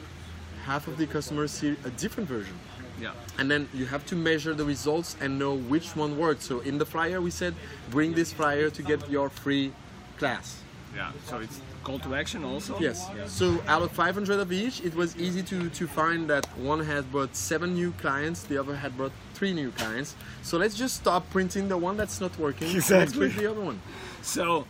half 0.63 0.87
of 0.87 0.97
the 0.97 1.07
customers 1.07 1.51
see 1.51 1.75
a 1.85 1.89
different 1.91 2.29
version. 2.29 2.57
Yeah. 3.01 3.11
And 3.37 3.51
then 3.51 3.67
you 3.73 3.85
have 3.87 4.05
to 4.07 4.15
measure 4.15 4.53
the 4.53 4.63
results 4.63 5.17
and 5.19 5.37
know 5.37 5.55
which 5.55 5.95
one 5.95 6.17
worked. 6.17 6.41
So 6.41 6.61
in 6.61 6.77
the 6.77 6.85
flyer, 6.85 7.19
we 7.19 7.31
said, 7.31 7.53
bring 7.91 8.13
this 8.13 8.31
flyer 8.31 8.69
to 8.69 8.81
get 8.81 9.09
your 9.09 9.29
free 9.29 9.73
class. 10.17 10.61
Yeah. 10.95 11.11
So 11.25 11.39
it's 11.39 11.59
call 11.85 11.99
to 11.99 12.15
action 12.15 12.43
also. 12.43 12.77
Yes. 12.79 13.07
Yeah. 13.15 13.27
So 13.27 13.45
out 13.67 13.81
of 13.81 13.91
500 13.91 14.39
of 14.39 14.51
each, 14.51 14.81
it 14.81 14.93
was 14.95 15.15
easy 15.17 15.43
to, 15.43 15.69
to 15.69 15.87
find 15.87 16.27
that 16.29 16.45
one 16.57 16.81
had 16.83 17.09
brought 17.11 17.35
seven 17.35 17.73
new 17.75 17.91
clients, 18.03 18.43
the 18.43 18.57
other 18.57 18.75
had 18.75 18.97
brought 18.97 19.13
three 19.35 19.53
new 19.53 19.71
clients. 19.71 20.15
So 20.41 20.57
let's 20.57 20.75
just 20.75 20.95
stop 20.95 21.29
printing 21.29 21.69
the 21.69 21.77
one 21.77 21.95
that's 21.95 22.19
not 22.19 22.37
working. 22.39 22.67
Let's 22.73 22.89
Exactly. 22.91 23.19
print 23.29 23.37
the 23.37 23.51
other 23.51 23.61
one. 23.61 23.79
So 24.21 24.65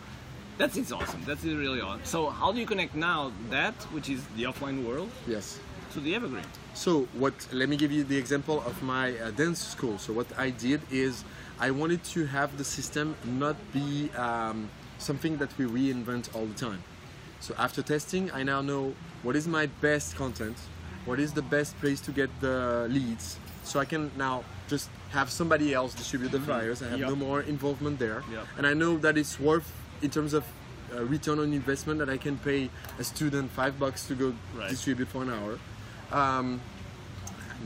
that's 0.59 0.75
it's 0.77 0.91
awesome. 0.91 1.21
That's 1.25 1.43
really 1.43 1.81
awesome. 1.81 2.01
So 2.03 2.29
how 2.29 2.51
do 2.51 2.59
you 2.59 2.67
connect 2.73 2.93
now 2.95 3.31
that 3.49 3.73
which 3.95 4.09
is 4.09 4.21
the 4.37 4.43
offline 4.43 4.85
world 4.87 5.09
Yes. 5.27 5.59
to 5.93 5.99
the 6.01 6.13
evergreen? 6.15 6.43
So 6.73 7.07
what? 7.21 7.33
Let 7.53 7.67
me 7.69 7.77
give 7.77 7.91
you 7.97 8.03
the 8.03 8.17
example 8.17 8.57
of 8.69 8.75
my 8.83 9.05
uh, 9.17 9.31
dance 9.31 9.59
school. 9.75 9.97
So 9.97 10.11
what 10.19 10.27
I 10.37 10.49
did 10.67 10.81
is 10.91 11.23
I 11.67 11.71
wanted 11.71 12.01
to 12.15 12.25
have 12.25 12.49
the 12.57 12.65
system 12.77 13.15
not 13.43 13.55
be 13.71 14.09
um, 14.27 14.69
something 14.97 15.37
that 15.37 15.51
we 15.57 15.65
reinvent 15.65 16.25
all 16.35 16.45
the 16.45 16.59
time. 16.67 16.81
So 17.45 17.53
after 17.59 17.83
testing, 17.83 18.31
I 18.31 18.41
now 18.41 18.61
know 18.63 18.95
what 19.21 19.35
is 19.35 19.47
my 19.47 19.67
best 19.79 20.15
content, 20.15 20.57
what 21.05 21.19
is 21.19 21.31
the 21.31 21.43
best 21.43 21.79
place 21.79 22.01
to 22.01 22.11
get 22.11 22.31
the 22.41 22.87
leads, 22.89 23.37
so 23.63 23.79
I 23.79 23.85
can 23.85 24.09
now 24.17 24.43
just 24.67 24.89
have 25.11 25.29
somebody 25.29 25.71
else 25.71 25.93
distribute 25.93 26.31
the 26.31 26.39
flyers. 26.39 26.81
I 26.81 26.87
have 26.89 26.99
Yep. 27.01 27.09
no 27.09 27.15
more 27.15 27.41
involvement 27.41 27.99
there, 27.99 28.23
Yep. 28.31 28.47
and 28.57 28.65
I 28.65 28.73
know 28.73 28.97
that 28.97 29.15
it's 29.15 29.39
worth 29.39 29.71
in 30.01 30.09
terms 30.09 30.33
of 30.33 30.43
a 30.91 31.05
return 31.05 31.37
on 31.37 31.53
investment 31.53 31.99
that 31.99 32.09
I 32.09 32.17
can 32.17 32.37
pay 32.39 32.71
a 32.97 33.03
student 33.03 33.51
five 33.51 33.77
bucks 33.77 34.07
to 34.07 34.15
go 34.15 34.33
Right. 34.57 34.71
distribute 34.71 35.09
for 35.09 35.21
an 35.21 35.29
hour. 35.29 35.59
Um, 36.11 36.61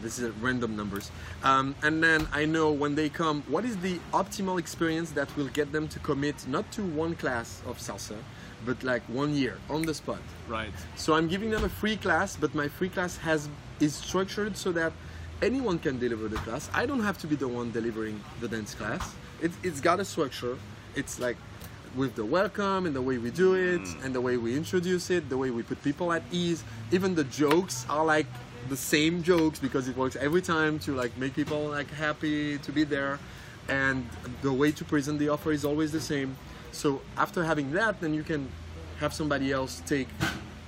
this 0.02 0.20
is 0.20 0.30
random 0.42 0.76
numbers. 0.76 1.10
Um, 1.42 1.74
and 1.84 2.04
then 2.04 2.28
I 2.34 2.44
know 2.44 2.70
when 2.72 2.96
they 2.96 3.08
come, 3.08 3.44
what 3.48 3.64
is 3.64 3.78
the 3.78 4.00
optimal 4.14 4.60
experience 4.60 5.12
that 5.12 5.30
will 5.38 5.48
get 5.60 5.72
them 5.72 5.88
to 5.88 6.00
commit 6.00 6.36
not 6.50 6.70
to 6.74 6.82
one 6.84 7.16
class 7.16 7.62
of 7.66 7.78
salsa, 7.80 8.18
but 8.66 8.84
like 8.84 9.04
one 9.04 9.34
year 9.34 9.58
on 9.70 9.82
the 9.84 9.94
spot. 9.94 10.22
Right. 10.48 10.72
So 10.96 11.14
I'm 11.14 11.28
giving 11.28 11.50
them 11.50 11.64
a 11.64 11.70
free 11.70 11.98
class, 11.98 12.36
but 12.36 12.54
my 12.56 12.68
free 12.68 12.90
class 12.90 13.18
has 13.18 13.50
is 13.80 13.96
structured 13.96 14.58
so 14.58 14.72
that 14.74 14.92
anyone 15.42 15.80
can 15.80 16.00
deliver 16.00 16.28
the 16.28 16.38
class. 16.38 16.70
I 16.74 16.86
don't 16.86 17.02
have 17.02 17.18
to 17.20 17.28
be 17.28 17.36
the 17.36 17.48
one 17.48 17.72
delivering 17.72 18.22
the 18.42 18.48
dance 18.48 18.74
class. 18.74 19.16
It, 19.42 19.52
it's 19.64 19.80
got 19.80 20.00
a 20.00 20.06
structure. 20.06 20.58
It's 20.96 21.20
like 21.20 21.38
with 21.96 22.16
the 22.16 22.26
welcome 22.26 22.86
and 22.86 22.96
the 22.96 23.02
way 23.02 23.18
we 23.18 23.32
do 23.32 23.56
it 23.56 23.82
mm. 23.82 24.04
and 24.04 24.14
the 24.14 24.22
way 24.22 24.38
we 24.38 24.56
introduce 24.56 25.10
it, 25.10 25.30
the 25.30 25.38
way 25.38 25.50
we 25.50 25.64
put 25.64 25.82
people 25.84 26.12
at 26.14 26.24
ease. 26.32 26.64
Even 26.92 27.16
the 27.16 27.24
jokes 27.26 27.86
are 27.90 28.06
like 28.06 28.28
the 28.68 28.78
same 28.78 29.24
jokes 29.24 29.60
because 29.60 29.88
it 29.88 29.96
works 29.96 30.16
every 30.18 30.42
time 30.42 30.78
to 30.80 30.96
like 30.96 31.16
make 31.18 31.34
people 31.36 31.64
like 31.70 31.90
happy 31.92 32.58
to 32.60 32.72
be 32.72 32.84
there. 32.84 33.20
And 33.68 34.08
the 34.42 34.52
way 34.52 34.72
to 34.72 34.84
present 34.84 35.20
the 35.20 35.30
offer 35.30 35.52
is 35.52 35.64
always 35.64 35.92
the 35.92 36.02
same. 36.02 36.36
So 36.72 37.02
after 37.18 37.44
having 37.44 37.72
that, 37.72 38.00
then 38.02 38.14
you 38.14 38.24
can 38.24 38.50
have 39.00 39.14
somebody 39.14 39.52
else 39.52 39.82
take 39.86 40.08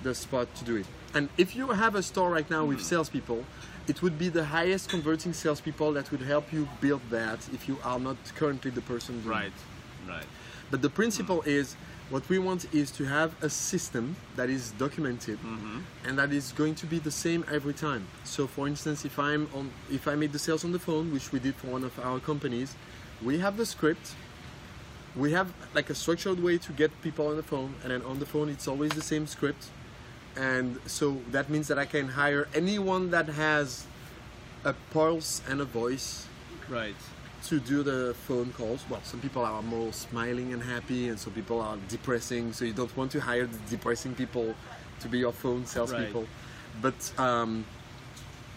the 0.03 0.15
spot 0.15 0.53
to 0.55 0.63
do 0.63 0.77
it. 0.77 0.85
And 1.13 1.29
if 1.37 1.55
you 1.55 1.67
have 1.67 1.95
a 1.95 2.03
store 2.03 2.31
right 2.31 2.49
now 2.49 2.65
with 2.65 2.81
salespeople, 2.81 3.43
it 3.87 4.01
would 4.01 4.17
be 4.17 4.29
the 4.29 4.45
highest 4.45 4.89
converting 4.89 5.33
salespeople 5.33 5.93
that 5.93 6.11
would 6.11 6.21
help 6.21 6.53
you 6.53 6.67
build 6.79 7.01
that 7.09 7.39
if 7.53 7.67
you 7.67 7.77
are 7.83 7.99
not 7.99 8.17
currently 8.35 8.71
the 8.71 8.81
person 8.81 9.21
doing 9.21 9.35
it. 9.35 9.39
Right. 9.39 9.53
Right. 10.07 10.25
But 10.69 10.81
the 10.81 10.89
principle 10.89 11.41
is 11.45 11.75
what 12.09 12.27
we 12.29 12.39
want 12.39 12.73
is 12.73 12.91
to 12.91 13.05
have 13.05 13.35
a 13.41 13.49
system 13.49 14.15
that 14.35 14.49
is 14.49 14.71
documented 14.71 15.39
mm-hmm. 15.39 15.79
and 16.05 16.17
that 16.17 16.31
is 16.33 16.51
going 16.51 16.75
to 16.75 16.85
be 16.85 16.99
the 16.99 17.11
same 17.11 17.45
every 17.51 17.73
time. 17.73 18.05
So 18.23 18.47
for 18.47 18.67
instance, 18.67 19.05
if 19.05 19.17
I'm 19.17 19.49
on 19.55 19.71
if 19.89 20.07
I 20.07 20.15
made 20.15 20.33
the 20.33 20.39
sales 20.39 20.63
on 20.65 20.71
the 20.71 20.79
phone, 20.79 21.11
which 21.13 21.31
we 21.31 21.39
did 21.39 21.55
for 21.55 21.67
one 21.67 21.83
of 21.83 21.97
our 21.99 22.19
companies, 22.19 22.75
we 23.23 23.39
have 23.39 23.57
the 23.57 23.65
script. 23.65 24.13
We 25.15 25.31
have 25.33 25.53
like 25.73 25.89
a 25.89 25.95
structured 25.95 26.41
way 26.41 26.57
to 26.59 26.71
get 26.71 26.89
people 27.01 27.27
on 27.27 27.35
the 27.35 27.43
phone 27.43 27.75
and 27.83 27.91
then 27.91 28.01
on 28.03 28.19
the 28.19 28.25
phone 28.25 28.49
it's 28.49 28.67
always 28.67 28.91
the 28.91 29.01
same 29.01 29.27
script. 29.27 29.65
And 30.37 30.79
so 30.85 31.17
that 31.31 31.49
means 31.49 31.67
that 31.67 31.77
I 31.77 31.85
can 31.85 32.07
hire 32.09 32.47
anyone 32.55 33.11
that 33.11 33.27
has 33.27 33.85
a 34.63 34.73
pulse 34.91 35.41
and 35.49 35.59
a 35.59 35.65
voice 35.65 36.27
Right. 36.69 36.95
to 37.47 37.59
do 37.59 37.83
the 37.83 38.15
phone 38.27 38.53
calls. 38.53 38.85
Well, 38.89 39.01
some 39.03 39.19
people 39.19 39.43
are 39.43 39.61
more 39.61 39.91
smiling 39.91 40.53
and 40.53 40.63
happy, 40.63 41.09
and 41.09 41.19
some 41.19 41.33
people 41.33 41.59
are 41.59 41.75
depressing. 41.89 42.53
So 42.53 42.63
you 42.63 42.71
don't 42.71 42.95
want 42.95 43.11
to 43.11 43.19
hire 43.19 43.45
the 43.45 43.57
depressing 43.69 44.15
people 44.15 44.55
to 45.01 45.07
be 45.09 45.17
your 45.19 45.33
phone 45.33 45.65
salespeople. 45.65 46.27
But 46.81 47.11
um, 47.19 47.65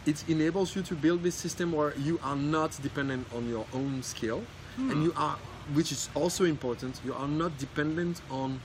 it 0.07 0.23
enables 0.29 0.77
you 0.77 0.83
to 0.83 0.95
build 0.95 1.25
this 1.25 1.35
system 1.35 1.73
where 1.73 1.93
you 1.97 2.21
are 2.23 2.37
not 2.37 2.79
dependent 2.83 3.27
on 3.35 3.49
your 3.49 3.67
own 3.75 4.03
skill, 4.05 4.45
and 4.77 5.03
you 5.03 5.13
are, 5.17 5.39
which 5.73 5.91
is 5.93 6.09
also 6.15 6.45
important. 6.45 7.01
You 7.05 7.15
are 7.15 7.29
not 7.29 7.57
dependent 7.59 8.21
on 8.31 8.61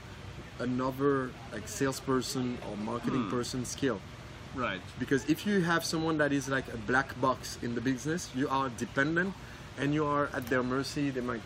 another 0.58 1.30
like 1.52 1.66
salesperson 1.66 2.58
or 2.68 2.76
marketing 2.76 3.22
hmm. 3.22 3.30
person 3.30 3.64
skill 3.64 3.98
Right. 4.54 4.80
because 4.98 5.24
if 5.30 5.46
you 5.46 5.62
have 5.62 5.84
someone 5.84 6.18
that 6.18 6.32
is 6.32 6.48
like 6.48 6.66
a 6.74 6.76
black 6.76 7.18
box 7.20 7.56
in 7.62 7.74
the 7.74 7.80
business 7.80 8.28
you 8.34 8.46
are 8.48 8.68
dependent 8.76 9.32
and 9.78 9.94
you 9.94 10.04
are 10.04 10.28
at 10.34 10.46
their 10.48 10.62
mercy 10.62 11.08
they 11.08 11.20
might 11.22 11.40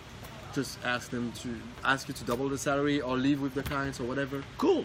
just 0.55 0.79
ask 0.85 1.11
them 1.11 1.31
to 1.43 1.49
ask 1.85 2.09
you 2.09 2.15
to 2.15 2.25
double 2.25 2.49
the 2.49 2.59
salary 2.59 3.01
or 3.01 3.17
leave 3.17 3.41
with 3.41 3.55
the 3.55 3.63
clients 3.63 4.01
or 4.01 4.05
whatever 4.05 4.43
Cool. 4.59 4.85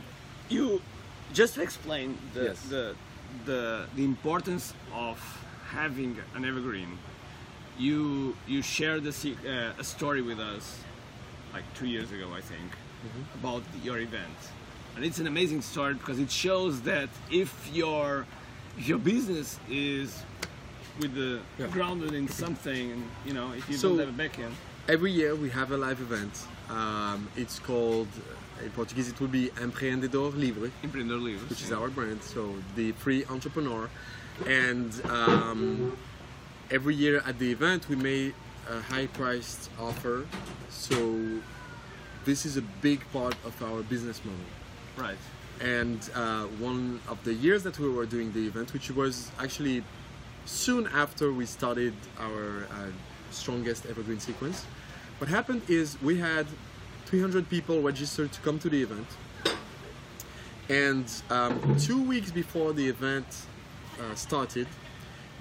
You 0.49 0.81
just 1.33 1.57
explained 1.57 2.17
the 2.33 2.43
Yes. 2.43 2.61
the, 2.63 2.95
the 3.45 3.85
the 3.95 4.03
importance 4.03 4.73
of 4.93 5.17
having 5.71 6.17
an 6.35 6.45
evergreen. 6.45 6.97
You 7.79 8.35
you 8.47 8.61
shared 8.61 9.03
a, 9.05 9.09
uh, 9.09 9.73
a 9.79 9.83
story 9.83 10.21
with 10.21 10.39
us 10.39 10.65
like 11.53 11.63
two 11.79 11.87
years 11.87 12.11
ago, 12.11 12.27
I 12.35 12.41
think, 12.41 12.69
Mm-hmm. 12.99 13.39
about 13.39 13.63
your 13.81 13.97
event, 13.99 14.37
and 14.97 15.05
it's 15.05 15.19
an 15.19 15.27
amazing 15.27 15.61
story 15.61 15.93
because 15.93 16.19
it 16.19 16.29
shows 16.29 16.81
that 16.81 17.07
if 17.31 17.51
your 17.73 18.25
if 18.77 18.85
your 18.89 18.97
business 18.99 19.57
is 19.69 20.09
with 20.99 21.13
the 21.15 21.39
Yeah. 21.57 21.67
grounded 21.75 22.13
in 22.13 22.27
something, 22.27 22.91
and 22.91 23.03
you 23.25 23.33
know, 23.33 23.53
if 23.53 23.63
you 23.69 23.77
So- 23.77 23.89
don't 23.89 23.99
have 24.05 24.19
a 24.19 24.23
backend, 24.23 24.51
every 24.89 25.11
year 25.13 25.33
we 25.33 25.49
have 25.59 25.71
a 25.71 25.77
live 25.77 26.01
event 26.01 26.33
um, 26.69 27.19
it's 27.41 27.57
called 27.69 28.09
in 28.65 28.69
portuguese 28.71 29.07
it 29.13 29.17
will 29.21 29.33
be 29.41 29.45
empreendedor 29.65 30.29
livre 30.45 30.69
empreendedor 30.83 31.21
Livre 31.29 31.45
which 31.51 31.61
is 31.67 31.71
our 31.71 31.87
brand, 31.97 32.19
so 32.21 32.41
the 32.75 32.91
free 33.03 33.21
entrepreneur. 33.35 33.89
And 34.45 34.89
um, 35.19 35.97
every 36.71 36.95
year 36.95 37.21
at 37.25 37.39
the 37.39 37.51
event, 37.51 37.89
we 37.89 37.95
made 37.95 38.33
a 38.69 38.79
high 38.81 39.07
priced 39.07 39.69
offer. 39.79 40.25
So 40.69 41.39
this 42.25 42.45
is 42.45 42.57
a 42.57 42.61
big 42.81 43.01
part 43.11 43.35
of 43.45 43.61
our 43.63 43.81
business 43.83 44.21
model. 44.23 44.39
right? 44.97 45.17
And 45.61 46.09
uh, 46.15 46.43
one 46.59 46.99
of 47.09 47.23
the 47.23 47.33
years 47.33 47.63
that 47.63 47.79
we 47.79 47.89
were 47.89 48.05
doing 48.05 48.31
the 48.33 48.45
event, 48.47 48.73
which 48.73 48.91
was 48.91 49.31
actually 49.39 49.83
soon 50.45 50.87
after 50.87 51.33
we 51.33 51.45
started 51.45 51.93
our 52.19 52.63
uh, 52.71 52.91
strongest 53.31 53.85
evergreen 53.85 54.19
sequence, 54.19 54.65
what 55.17 55.29
happened 55.29 55.61
is 55.67 56.01
we 56.01 56.17
had 56.17 56.45
300 57.05 57.49
people 57.49 57.81
registered 57.81 58.31
to 58.31 58.39
come 58.41 58.59
to 58.59 58.69
the 58.69 58.81
event. 58.81 59.07
And 60.69 61.11
um, 61.29 61.77
two 61.79 62.01
weeks 62.01 62.31
before 62.31 62.73
the 62.73 62.87
event 62.87 63.25
uh, 63.99 64.15
started, 64.15 64.67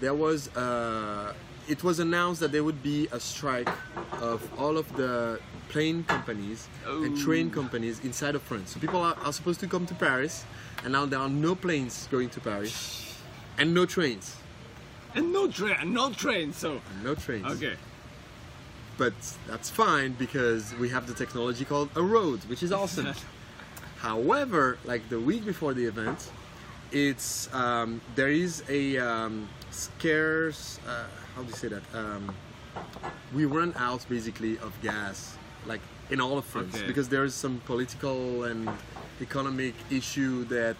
there 0.00 0.14
was 0.14 0.48
uh, 0.56 1.32
it 1.68 1.82
was 1.84 1.98
announced 1.98 2.40
that 2.40 2.52
there 2.52 2.64
would 2.64 2.82
be 2.82 3.08
a 3.12 3.20
strike 3.20 3.68
of 4.20 4.40
all 4.58 4.78
of 4.78 4.86
the 4.96 5.38
plane 5.68 6.02
companies 6.04 6.66
and 6.86 7.16
train 7.18 7.50
companies 7.50 8.00
inside 8.04 8.34
of 8.34 8.42
France. 8.42 8.72
So 8.72 8.80
people 8.80 9.00
are, 9.02 9.16
are 9.22 9.32
supposed 9.32 9.60
to 9.60 9.66
come 9.66 9.84
to 9.86 9.94
Paris, 9.94 10.44
and 10.82 10.92
now 10.92 11.04
there 11.04 11.20
are 11.20 11.28
no 11.28 11.54
planes 11.54 12.08
going 12.10 12.30
to 12.30 12.40
Paris, 12.40 13.14
and 13.58 13.74
no 13.74 13.84
trains, 13.84 14.36
And 15.14 15.32
no 15.32 15.48
train, 15.48 15.92
no 15.92 16.10
train. 16.12 16.52
So 16.52 16.80
no 17.04 17.14
trains. 17.14 17.46
okay. 17.46 17.76
But 18.96 19.14
that's 19.46 19.70
fine 19.70 20.12
because 20.18 20.74
we 20.80 20.88
have 20.88 21.06
the 21.06 21.14
technology 21.14 21.64
called 21.64 21.88
a 21.94 22.02
road, 22.02 22.40
which 22.48 22.62
is 22.62 22.72
awesome. 22.72 23.12
However, 23.98 24.78
like 24.84 25.08
the 25.08 25.20
week 25.20 25.44
before 25.44 25.74
the 25.74 25.84
event, 25.84 26.30
it's 26.90 27.52
um, 27.54 28.00
there 28.16 28.28
is 28.30 28.62
a 28.68 28.98
um, 28.98 29.48
scarce. 29.78 30.78
Uh, 30.86 31.04
how 31.34 31.42
do 31.42 31.48
you 31.48 31.54
say 31.54 31.68
that? 31.68 31.82
Um, 31.94 32.34
we 33.34 33.44
run 33.44 33.72
out 33.76 34.04
basically 34.08 34.58
of 34.58 34.72
gas, 34.82 35.36
like 35.66 35.80
in 36.10 36.20
all 36.20 36.38
of 36.38 36.44
France, 36.44 36.74
Okay. 36.76 36.86
because 36.86 37.08
there 37.08 37.24
is 37.24 37.34
some 37.34 37.60
political 37.66 38.44
and 38.44 38.68
economic 39.20 39.74
issue 39.90 40.44
that 40.46 40.76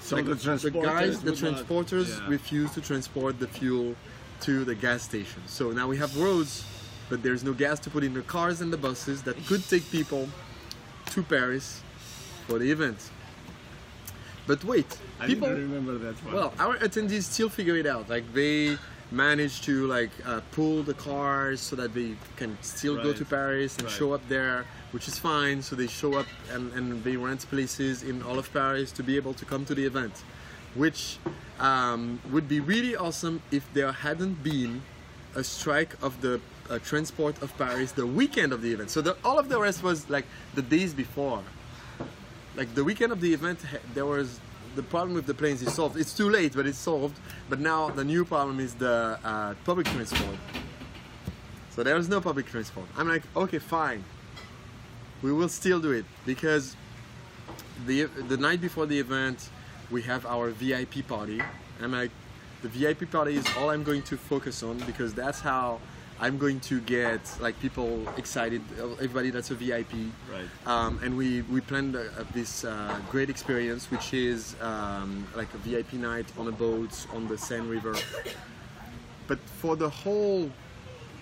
So 0.00 0.16
like 0.16 0.24
the 0.26 0.34
the, 0.34 0.70
guys, 0.70 1.20
the 1.20 1.32
would 1.32 1.42
not- 1.42 1.66
transporters 1.66 2.08
yeah. 2.18 2.28
refuse 2.28 2.70
to 2.72 2.80
transport 2.80 3.38
the 3.38 3.48
fuel 3.48 3.94
to 4.42 4.64
the 4.64 4.74
gas 4.74 5.02
station. 5.02 5.42
So 5.46 5.70
now 5.72 5.86
we 5.88 5.96
have 5.98 6.16
roads, 6.16 6.64
but 7.10 7.22
there's 7.22 7.42
no 7.44 7.52
gas 7.52 7.78
to 7.80 7.90
put 7.90 8.04
in 8.04 8.14
the 8.14 8.22
cars 8.22 8.60
and 8.60 8.72
the 8.72 8.76
buses 8.78 9.22
that 9.24 9.36
could 9.46 9.62
take 9.68 9.90
people 9.90 10.28
to 11.12 11.22
Paris 11.22 11.82
for 12.46 12.58
the 12.58 12.70
event. 12.70 12.98
But 14.48 14.64
wait, 14.64 14.90
I 15.20 15.26
people. 15.26 15.46
didn't 15.48 15.70
remember 15.70 15.94
that 15.98 16.16
one. 16.24 16.34
Well, 16.34 16.52
our 16.58 16.76
attendees 16.78 17.24
still 17.34 17.50
figure 17.50 17.76
it 17.76 17.86
out. 17.86 18.08
Like 18.08 18.24
they 18.32 18.78
manage 19.10 19.62
to 19.68 19.86
like 19.86 20.10
uh, 20.26 20.40
pull 20.52 20.82
the 20.82 20.94
cars 20.94 21.60
so 21.60 21.76
that 21.76 21.94
they 21.94 22.10
can 22.36 22.56
still 22.62 22.96
go 22.96 23.12
to 23.12 23.24
Paris 23.24 23.76
and 23.76 23.84
Right. 23.84 23.92
show 23.98 24.12
up 24.16 24.24
there, 24.28 24.64
which 24.94 25.06
is 25.06 25.18
fine. 25.18 25.62
So 25.62 25.76
they 25.76 25.86
show 25.86 26.14
up 26.14 26.26
and, 26.52 26.72
and 26.72 27.04
they 27.04 27.16
rent 27.16 27.46
places 27.48 28.02
in 28.02 28.22
all 28.22 28.38
of 28.38 28.50
Paris 28.52 28.90
to 28.92 29.02
be 29.02 29.16
able 29.16 29.34
to 29.34 29.44
come 29.44 29.64
to 29.66 29.74
the 29.74 29.84
event, 29.84 30.14
which 30.74 31.18
um, 31.60 32.18
would 32.32 32.48
be 32.48 32.60
really 32.60 32.96
awesome 32.96 33.42
if 33.50 33.64
there 33.74 33.92
hadn't 33.92 34.42
been 34.42 34.80
a 35.34 35.44
strike 35.44 35.94
of 36.02 36.20
the 36.22 36.40
uh, 36.70 36.78
transport 36.90 37.40
of 37.42 37.56
Paris 37.58 37.92
the 37.92 38.06
weekend 38.06 38.52
of 38.52 38.60
the 38.62 38.72
event. 38.72 38.88
So 38.90 39.00
the, 39.02 39.16
all 39.24 39.38
of 39.38 39.48
the 39.50 39.58
rest 39.60 39.82
was 39.82 40.08
like 40.08 40.24
the 40.54 40.62
days 40.62 40.92
before 40.94 41.42
like 42.58 42.74
the 42.74 42.84
weekend 42.84 43.12
of 43.12 43.20
the 43.20 43.32
event 43.32 43.60
there 43.94 44.04
was 44.04 44.40
the 44.74 44.82
problem 44.82 45.14
with 45.14 45.26
the 45.26 45.34
planes 45.34 45.62
is 45.62 45.72
solved. 45.72 45.96
It's 45.96 46.14
too 46.14 46.28
late 46.28 46.52
but 46.54 46.66
it's 46.66 46.78
solved. 46.78 47.18
But 47.48 47.60
now 47.60 47.88
the 47.88 48.04
new 48.04 48.24
problem 48.24 48.60
is 48.60 48.74
the 48.74 49.18
uh, 49.24 49.54
public 49.64 49.86
transport. 49.86 50.36
So 51.70 51.82
there 51.82 51.96
is 51.96 52.08
no 52.08 52.20
public 52.20 52.46
transport. 52.46 52.86
I'm 52.96 53.08
like 53.08 53.22
okay 53.34 53.58
fine. 53.58 54.04
We 55.22 55.32
will 55.32 55.48
still 55.48 55.80
do 55.80 55.92
it 55.92 56.04
because 56.26 56.76
the 57.86 58.04
the 58.32 58.36
night 58.36 58.60
before 58.60 58.86
the 58.86 58.98
event 58.98 59.48
we 59.90 60.02
have 60.02 60.26
our 60.26 60.50
vip 60.50 60.94
party. 61.08 61.40
I'm 61.80 61.92
like 61.92 62.10
the 62.62 62.68
vip 62.68 63.10
party 63.10 63.36
is 63.36 63.46
all 63.56 63.70
i'm 63.70 63.84
going 63.84 64.02
to 64.02 64.16
focus 64.16 64.62
on 64.62 64.78
because 64.78 65.14
that's 65.14 65.40
how 65.40 65.80
I'm 66.20 66.36
going 66.36 66.58
to 66.60 66.80
get 66.80 67.20
like 67.40 67.58
people 67.60 68.02
excited, 68.16 68.60
everybody 68.78 69.30
that's 69.30 69.52
a 69.52 69.54
VIP. 69.54 69.92
Right. 70.30 70.48
Um, 70.66 70.98
and 71.02 71.16
we 71.16 71.42
we 71.42 71.60
planned 71.60 71.94
uh, 71.94 72.02
this 72.34 72.64
uh, 72.64 72.98
great 73.10 73.30
experience, 73.30 73.90
which 73.90 74.12
is 74.12 74.56
um, 74.60 75.26
like 75.36 75.52
a 75.54 75.58
VIP 75.58 75.92
night 75.94 76.26
on 76.36 76.48
a 76.48 76.52
boat 76.52 77.06
on 77.14 77.28
the 77.28 77.38
Seine 77.38 77.68
River. 77.68 77.94
But 79.28 79.38
for 79.60 79.76
the 79.76 79.88
whole 79.88 80.50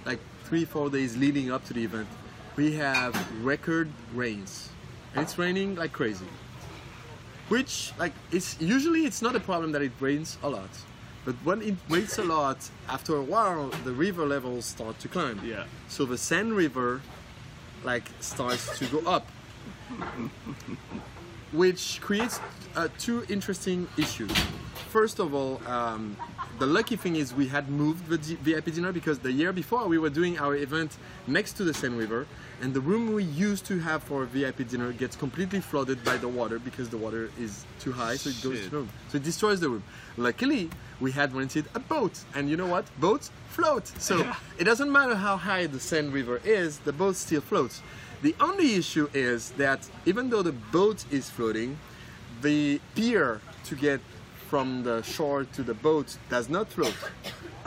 like 0.07 0.21
three 0.45 0.65
four 0.65 0.89
days 0.89 1.17
leading 1.17 1.53
up 1.53 1.65
to 1.67 1.75
the 1.75 1.85
event, 1.85 2.09
we 2.57 2.73
have 2.75 3.13
record 3.45 3.91
rains, 4.15 4.71
and 5.15 5.23
it's 5.23 5.37
raining 5.37 5.75
like 5.75 5.93
crazy. 5.93 6.29
Which 7.49 7.93
like 7.99 8.15
it's 8.33 8.59
usually 8.61 9.05
it's 9.05 9.21
not 9.21 9.37
a 9.37 9.41
problem 9.41 9.73
that 9.73 9.83
it 9.83 9.93
rains 10.01 10.39
a 10.43 10.49
lot, 10.49 10.71
but 11.27 11.35
when 11.45 11.61
it 11.61 11.75
rains 11.91 12.19
a 12.19 12.25
lot, 12.25 12.57
after 12.89 13.17
a 13.17 13.23
while 13.23 13.69
the 13.85 13.93
river 13.93 14.25
levels 14.25 14.65
start 14.65 14.99
to 15.01 15.09
climb. 15.09 15.41
Yeah. 15.45 15.65
So 15.89 16.07
the 16.07 16.17
Seine 16.17 16.53
River 16.53 17.03
like 17.85 18.09
starts 18.21 18.79
to 18.79 18.87
go 18.87 19.01
up, 19.01 19.27
which 21.53 22.01
creates 22.01 22.41
uh, 22.77 22.89
two 22.99 23.27
interesting 23.29 23.89
issues. 23.99 24.31
First 24.89 25.19
of 25.19 25.35
all, 25.35 25.61
um, 25.67 26.17
the 26.59 26.67
lucky 26.67 26.97
thing 26.97 27.17
is 27.17 27.35
we 27.35 27.49
had 27.49 27.69
moved 27.69 28.09
the 28.09 28.17
VIP 28.17 28.73
dinner 28.75 28.93
because 28.93 29.19
the 29.19 29.33
year 29.33 29.53
before 29.53 29.87
we 29.87 29.99
were 29.99 30.11
doing 30.11 30.39
our 30.39 30.55
event 30.57 30.97
next 31.27 31.55
to 31.55 31.65
the 31.65 31.75
Seine 31.75 31.97
River, 31.97 32.27
and 32.63 32.73
the 32.73 32.81
room 32.81 33.13
we 33.13 33.25
used 33.25 33.67
to 33.67 33.79
have 33.79 34.03
for 34.03 34.23
a 34.23 34.27
VIP 34.27 34.67
dinner 34.69 34.93
gets 34.93 35.17
completely 35.17 35.61
flooded 35.61 36.03
by 36.05 36.17
the 36.17 36.29
water 36.29 36.59
because 36.59 36.89
the 36.89 36.97
water 36.97 37.31
is 37.39 37.65
too 37.79 37.93
high, 37.93 38.17
so 38.17 38.31
it 38.31 38.43
goes 38.43 38.65
to 38.65 38.71
the 38.71 38.77
room. 38.77 38.89
So 39.09 39.17
it 39.17 39.25
destroys 39.25 39.61
the 39.61 39.69
room. 39.69 39.85
Luckily, 40.17 40.71
we 41.01 41.13
had 41.13 41.35
rented 41.35 41.67
a 41.75 41.79
boat, 41.81 42.25
and 42.35 42.49
you 42.49 42.57
know 42.57 42.67
what? 42.67 42.85
Boats 43.01 43.31
float. 43.51 43.87
So 43.99 44.27
it 44.59 44.65
doesn't 44.65 44.91
matter 44.91 45.15
how 45.15 45.37
high 45.37 45.67
the 45.67 45.81
Seine 45.81 46.09
River 46.09 46.41
is, 46.45 46.79
the 46.79 46.93
boat 46.93 47.17
still 47.17 47.43
floats. 47.43 47.83
The 48.23 48.35
only 48.41 48.77
issue 48.77 49.11
is 49.13 49.51
that 49.53 49.89
even 50.07 50.31
though 50.31 50.43
the 50.43 50.53
boat 50.53 51.05
is 51.11 51.29
floating, 51.29 51.79
the 52.41 52.81
pier 52.95 53.41
to 53.65 53.75
get 53.75 54.01
from 54.49 54.83
the 54.85 55.03
shore 55.03 55.45
to 55.45 55.63
the 55.63 55.75
boat 55.75 56.17
does 56.29 56.49
not 56.49 56.69
float. 56.69 56.95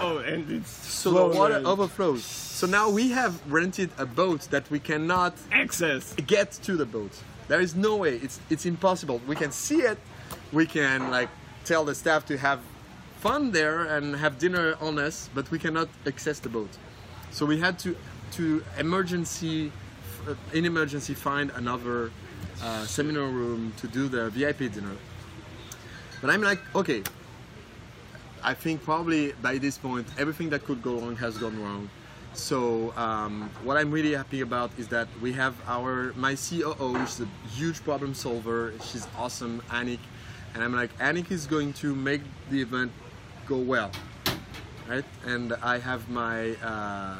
Oh, 0.01 0.19
and 0.19 0.49
it's 0.49 0.69
So 0.69 1.11
the 1.11 1.37
water 1.37 1.61
overflows. 1.65 2.23
So 2.23 2.65
now 2.67 2.89
we 2.89 3.11
have 3.11 3.33
rented 3.51 3.89
a 3.97 4.05
boat 4.05 4.41
that 4.49 4.69
we 4.71 4.79
cannot 4.79 5.33
access. 5.51 6.13
get 6.25 6.51
to 6.63 6.77
the 6.77 6.85
boat. 6.85 7.11
There 7.49 7.59
is 7.59 7.75
no 7.75 7.97
way. 7.97 8.15
It's 8.15 8.39
it's 8.49 8.65
impossible. 8.65 9.19
We 9.27 9.35
can 9.35 9.51
see 9.51 9.81
it. 9.81 9.97
We 10.53 10.65
can 10.65 11.11
like 11.11 11.29
tell 11.65 11.83
the 11.83 11.95
staff 11.95 12.25
to 12.27 12.37
have 12.37 12.59
fun 13.19 13.51
there 13.51 13.83
and 13.97 14.15
have 14.15 14.39
dinner 14.39 14.75
on 14.79 14.99
us, 14.99 15.29
but 15.35 15.51
we 15.51 15.59
cannot 15.59 15.89
access 16.07 16.39
the 16.39 16.49
boat. 16.49 16.69
So 17.31 17.45
we 17.45 17.59
had 17.59 17.77
to 17.79 17.95
to 18.37 18.63
emergency 18.77 19.71
uh, 20.27 20.35
in 20.53 20.65
emergency 20.65 21.13
find 21.13 21.51
another 21.55 22.11
uh, 22.63 22.85
seminar 22.85 23.27
room 23.27 23.73
to 23.81 23.87
do 23.87 24.07
the 24.07 24.29
VIP 24.29 24.71
dinner. 24.71 24.95
But 26.21 26.29
I'm 26.29 26.41
like, 26.41 26.59
okay. 26.75 27.03
I 28.43 28.53
think 28.53 28.83
probably 28.83 29.33
by 29.41 29.57
this 29.57 29.77
point 29.77 30.07
everything 30.17 30.49
that 30.51 30.63
could 30.63 30.81
go 30.81 30.99
wrong 30.99 31.15
has 31.17 31.37
gone 31.37 31.61
wrong. 31.61 31.89
So 32.33 32.93
um, 32.95 33.49
what 33.63 33.75
I'm 33.75 33.91
really 33.91 34.13
happy 34.13 34.41
about 34.41 34.71
is 34.77 34.87
that 34.89 35.07
we 35.21 35.33
have 35.33 35.55
our 35.67 36.13
my 36.15 36.35
COO, 36.35 36.95
is 36.97 37.19
a 37.19 37.27
huge 37.49 37.83
problem 37.83 38.13
solver. 38.13 38.73
She's 38.83 39.07
awesome, 39.17 39.61
Anik, 39.69 39.99
and 40.53 40.63
I'm 40.63 40.73
like 40.73 40.95
Anik 40.99 41.31
is 41.31 41.47
going 41.47 41.73
to 41.73 41.93
make 41.95 42.21
the 42.49 42.61
event 42.61 42.91
go 43.45 43.57
well, 43.57 43.91
right? 44.89 45.05
And 45.25 45.53
I 45.61 45.77
have 45.79 46.09
my 46.09 46.51
uh, 46.63 47.15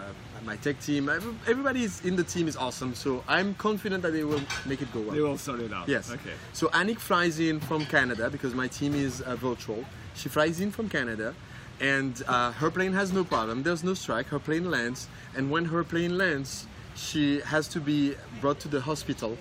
my 0.46 0.56
tech 0.58 0.80
team. 0.82 1.10
Every- 1.10 1.36
Everybody 1.48 1.88
in 2.04 2.16
the 2.16 2.24
team 2.24 2.48
is 2.48 2.58
awesome, 2.58 2.96
so 2.96 3.24
I'm 3.28 3.54
confident 3.56 4.02
that 4.04 4.12
they 4.14 4.24
will 4.24 4.42
make 4.66 4.82
it 4.82 4.92
go 4.94 5.02
well. 5.02 5.16
They 5.16 5.22
will 5.22 5.38
sort 5.38 5.60
it 5.60 5.74
out. 5.74 5.88
Yes. 5.88 6.12
Okay. 6.12 6.34
So 6.54 6.68
Anik 6.70 7.00
flies 7.00 7.40
in 7.40 7.60
from 7.60 7.86
Canada 7.86 8.30
because 8.30 8.54
my 8.56 8.68
team 8.68 8.94
is 8.96 9.22
uh, 9.22 9.36
virtual. 9.36 9.86
She 10.16 10.30
flies 10.30 10.60
in 10.60 10.72
from 10.72 10.90
Canada, 10.90 11.34
and 11.80 12.22
uh, 12.28 12.52
her 12.54 12.72
plane 12.72 12.94
has 12.94 13.14
no 13.14 13.24
problem. 13.24 13.64
There's 13.64 13.84
no 13.84 13.94
strike. 13.94 14.28
Her 14.28 14.40
plane 14.40 14.70
lands, 14.72 15.08
and 15.36 15.52
when 15.52 15.66
her 15.66 15.84
plane 15.84 16.18
lands, 16.18 16.66
she 16.96 17.40
has 17.42 17.68
to 17.70 17.80
be 17.80 18.16
brought 18.42 18.60
to 18.62 18.68
the 18.68 18.82
hospital 18.82 19.38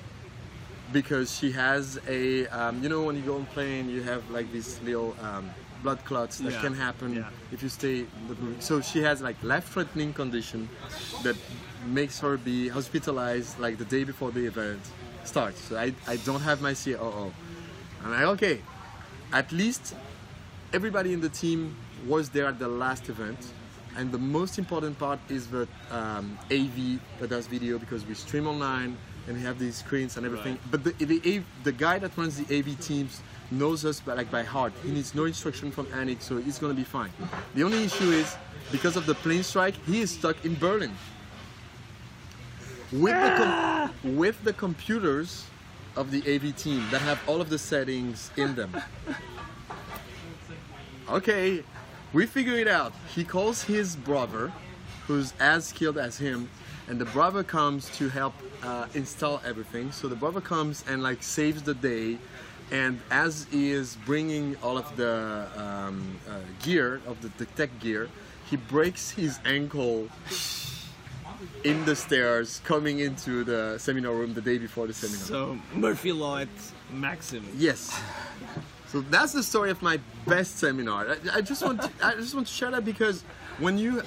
because 0.93 1.37
she 1.37 1.53
has 1.53 1.99
a 2.09 2.47
um, 2.49 2.83
you 2.83 2.89
know 2.89 3.03
when 3.03 3.15
you 3.17 3.23
go 3.23 3.35
on 3.37 3.45
plane 3.47 3.91
you 3.91 4.03
have 4.03 4.23
like 4.31 4.51
this 4.53 4.81
little 4.83 5.15
um, 5.21 5.51
blood 5.83 6.05
clots 6.05 6.39
that 6.39 6.53
Yeah. 6.53 6.61
can 6.61 6.75
happen 6.75 7.15
Yeah. 7.15 7.31
if 7.55 7.63
you 7.63 7.69
stay 7.69 8.07
so 8.61 8.81
she 8.81 9.01
has 9.09 9.21
like 9.29 9.37
life-threatening 9.43 10.13
condition 10.13 10.69
that 11.23 11.37
makes 11.87 12.19
her 12.21 12.37
be 12.37 12.69
hospitalized 12.69 13.59
like 13.59 13.79
the 13.79 13.85
day 13.85 14.05
before 14.05 14.31
the 14.31 14.45
event 14.47 14.81
starts. 15.25 15.61
So 15.69 15.77
i, 15.77 15.93
I 16.07 16.17
don't 16.29 16.41
have 16.51 16.61
my 16.69 16.75
coo 16.75 17.33
i'm 18.03 18.11
like 18.11 18.29
okay 18.35 18.57
at 19.33 19.53
least 19.53 19.95
everybody 20.73 21.13
in 21.13 21.21
the 21.21 21.29
team 21.29 21.75
was 22.07 22.29
there 22.31 22.47
at 22.47 22.59
the 22.59 22.69
last 22.69 23.09
event. 23.09 23.39
And 23.97 24.13
the 24.13 24.19
most 24.19 24.59
important 24.59 24.99
part 24.99 25.19
is 25.29 25.49
the 25.49 25.67
um, 25.91 26.39
AV 26.53 27.01
that 27.19 27.31
does 27.31 27.47
video 27.47 27.79
because 27.79 28.05
we 28.07 28.15
stream 28.15 28.47
online 28.47 28.97
and 29.29 29.37
we 29.37 29.43
have 29.43 29.59
these 29.59 29.77
screens 29.77 30.17
and 30.17 30.27
everything. 30.27 30.53
Right. 30.53 30.71
But 30.71 30.85
the, 30.85 31.05
the 31.05 31.37
AV 31.37 31.45
the 31.63 31.73
guy 31.73 31.99
that 31.99 32.17
runs 32.17 32.43
the 32.43 32.59
AV 32.59 32.81
teams 32.81 33.21
knows 33.51 33.85
us 33.85 34.01
by, 34.01 34.15
like 34.15 34.31
by 34.31 34.43
heart. 34.43 34.73
He 34.83 34.91
needs 34.91 35.15
no 35.15 35.25
instruction 35.25 35.71
from 35.71 35.87
Anik, 35.87 36.23
so 36.23 36.39
he's 36.39 36.59
gonna 36.59 36.75
be 36.75 36.85
fine. 36.85 37.13
The 37.55 37.63
only 37.63 37.85
issue 37.85 38.11
is 38.11 38.37
because 38.73 38.97
of 38.97 39.07
the 39.07 39.15
plane 39.15 39.43
strike, 39.43 39.75
he 39.87 40.01
is 40.01 40.11
stuck 40.11 40.45
in 40.45 40.55
Berlin 40.57 40.93
with 42.93 43.15
the 43.15 43.37
com- 43.37 43.49
ah! 43.49 43.93
with 44.03 44.43
the 44.45 44.53
computers 44.53 45.47
of 45.97 46.11
the 46.11 46.23
AV 46.23 46.57
team 46.57 46.85
that 46.91 47.01
have 47.03 47.21
all 47.27 47.41
of 47.41 47.51
the 47.51 47.59
settings 47.59 48.31
in 48.37 48.55
them. 48.55 48.75
Okay, 51.11 51.63
we 52.13 52.27
figure 52.27 52.55
it 52.55 52.69
out. 52.69 52.93
He 53.15 53.25
calls 53.25 53.63
his 53.63 53.97
brother, 53.97 54.53
who's 55.07 55.33
as 55.41 55.69
skilled 55.69 55.99
as 55.99 56.19
him, 56.19 56.49
and 56.89 56.99
the 57.01 57.05
brother 57.07 57.43
comes 57.43 57.91
to 57.99 58.09
help 58.09 58.35
uh, 58.63 58.87
install 58.95 59.41
everything. 59.45 59.93
So 59.93 60.09
the 60.09 60.17
brother 60.17 60.41
comes 60.41 60.85
and 60.89 61.03
like 61.03 61.23
saves 61.23 61.63
the 61.63 61.75
day, 61.75 62.19
and 62.71 63.01
as 63.11 63.47
he 63.51 63.71
is 63.71 63.97
bringing 64.05 64.57
all 64.63 64.77
of 64.79 64.97
the 64.97 65.49
um, 65.57 66.19
uh, 66.29 66.41
gear 66.63 67.01
of 67.07 67.21
the, 67.23 67.29
the 67.39 67.47
tech 67.57 67.71
gear, 67.81 68.09
he 68.51 68.57
breaks 68.57 69.11
his 69.11 69.39
ankle 69.45 70.09
in 71.65 71.85
the 71.85 71.95
stairs 71.95 72.61
coming 72.65 72.99
into 73.01 73.45
the 73.45 73.79
seminar 73.79 74.13
room 74.13 74.35
the 74.35 74.41
day 74.41 74.59
before 74.59 74.87
the 74.87 74.95
seminar. 74.95 75.27
So 75.27 75.59
Murphy 75.75 76.13
Law 76.13 76.39
at 76.39 76.49
maximum. 76.91 77.51
Yes. 77.57 78.01
So 78.89 79.03
that's 79.03 79.35
the 79.35 79.43
story 79.43 79.71
of 79.71 79.83
my 79.83 80.01
best 80.27 80.59
seminar. 80.59 81.09
I, 81.09 81.39
I 81.39 81.41
just 81.43 81.63
want 81.63 81.83
to, 81.83 81.91
I 82.03 82.15
just 82.15 82.35
want 82.35 82.47
to 82.47 82.53
share 82.53 82.71
that 82.71 82.85
because 82.85 83.23
when 83.59 83.77
you 83.77 84.03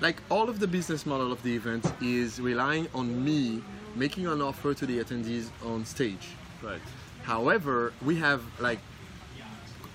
like 0.00 0.16
all 0.30 0.48
of 0.48 0.60
the 0.60 0.66
business 0.66 1.06
model 1.06 1.32
of 1.32 1.42
the 1.42 1.54
event 1.54 1.84
is 2.00 2.40
relying 2.40 2.88
on 2.94 3.24
me 3.24 3.62
making 3.96 4.26
an 4.26 4.40
offer 4.40 4.74
to 4.74 4.86
the 4.86 5.02
attendees 5.02 5.48
on 5.64 5.84
stage. 5.84 6.28
Right. 6.62 6.80
However, 7.22 7.92
we 8.04 8.16
have 8.16 8.42
like 8.60 8.78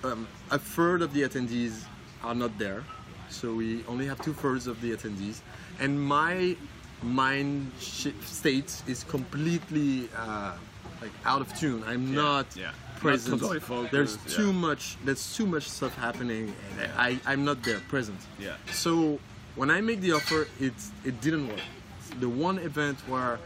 um, 0.04 0.28
a 0.52 0.60
third 0.60 1.02
of 1.02 1.14
the 1.14 1.22
attendees 1.24 1.86
are 2.24 2.36
not 2.36 2.58
there, 2.58 2.84
so 3.30 3.54
we 3.54 3.84
only 3.88 4.06
have 4.06 4.22
two 4.22 4.34
thirds 4.34 4.68
of 4.68 4.80
the 4.82 4.92
attendees, 4.96 5.42
and 5.80 6.00
my 6.00 6.56
mind 7.02 7.72
state 7.80 8.82
is 8.88 9.04
completely 9.06 10.10
uh, 10.18 10.54
like 11.02 11.12
out 11.26 11.42
of 11.42 11.54
tune. 11.58 11.84
I'm 11.86 12.08
Yeah, 12.08 12.22
not 12.22 12.46
yeah. 12.56 12.72
present. 13.00 13.32
Not 13.32 13.40
totally 13.42 13.60
focused, 13.60 13.92
there's 13.92 14.18
yeah. 14.28 14.36
too 14.36 14.54
much. 14.54 14.98
There's 15.04 15.36
too 15.36 15.46
much 15.46 15.70
stuff 15.70 15.96
happening, 15.96 16.54
and 16.80 16.92
I 16.98 17.20
I'm 17.26 17.44
not 17.46 17.64
there 17.64 17.80
present. 17.90 18.20
Yeah. 18.40 18.56
So 18.72 19.20
when 19.56 19.70
I 19.70 19.82
make 19.82 20.02
the 20.02 20.14
offer, 20.14 20.48
it 20.60 20.74
it 21.04 21.22
didn't 21.22 21.48
work. 21.48 21.62
The 22.20 22.30
one 22.30 22.58
event 22.60 22.98
where 23.08 23.40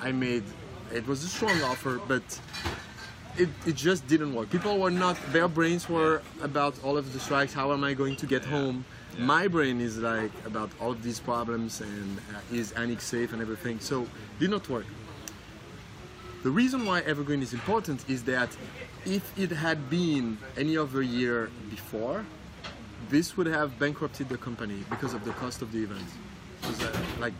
I 0.00 0.12
made 0.12 0.44
it 0.92 1.06
was 1.06 1.24
a 1.24 1.28
strong 1.28 1.60
offer, 1.62 2.00
but 2.06 2.22
it, 3.36 3.48
it 3.66 3.76
just 3.76 4.06
didn't 4.06 4.34
work. 4.34 4.50
People 4.50 4.78
were 4.78 4.90
not 4.90 5.16
their 5.32 5.48
brains 5.48 5.88
were 5.88 6.22
about 6.42 6.74
all 6.84 6.96
of 6.98 7.12
the 7.12 7.20
strikes. 7.20 7.52
How 7.52 7.72
am 7.72 7.84
I 7.84 7.94
going 7.94 8.16
to 8.16 8.26
get 8.26 8.44
home? 8.44 8.84
My 9.18 9.46
brain 9.48 9.80
is 9.80 9.98
like 9.98 10.32
about 10.46 10.70
all 10.80 10.92
of 10.92 11.02
these 11.02 11.20
problems 11.20 11.80
and 11.80 12.18
uh, 12.18 12.40
is 12.56 12.72
Anik 12.72 13.00
safe 13.00 13.32
and 13.32 13.42
everything. 13.42 13.78
So 13.80 14.06
did 14.38 14.50
not 14.50 14.68
work. 14.68 14.86
The 16.42 16.50
reason 16.50 16.84
why 16.84 17.00
Evergreen 17.02 17.42
is 17.42 17.52
important 17.52 18.08
is 18.08 18.24
that 18.24 18.48
if 19.04 19.38
it 19.38 19.52
had 19.52 19.88
been 19.88 20.38
any 20.56 20.76
other 20.76 21.02
year 21.02 21.50
before, 21.70 22.24
this 23.12 23.36
would 23.36 23.46
have 23.46 23.78
bankrupted 23.78 24.28
the 24.30 24.38
company 24.38 24.82
because 24.88 25.12
of 25.12 25.24
the 25.24 25.32
cost 25.32 25.60
of 25.62 25.70
the 25.70 25.82
event. 25.82 26.08
Was 26.66 26.82
uh, 26.82 26.90
like 27.20 27.34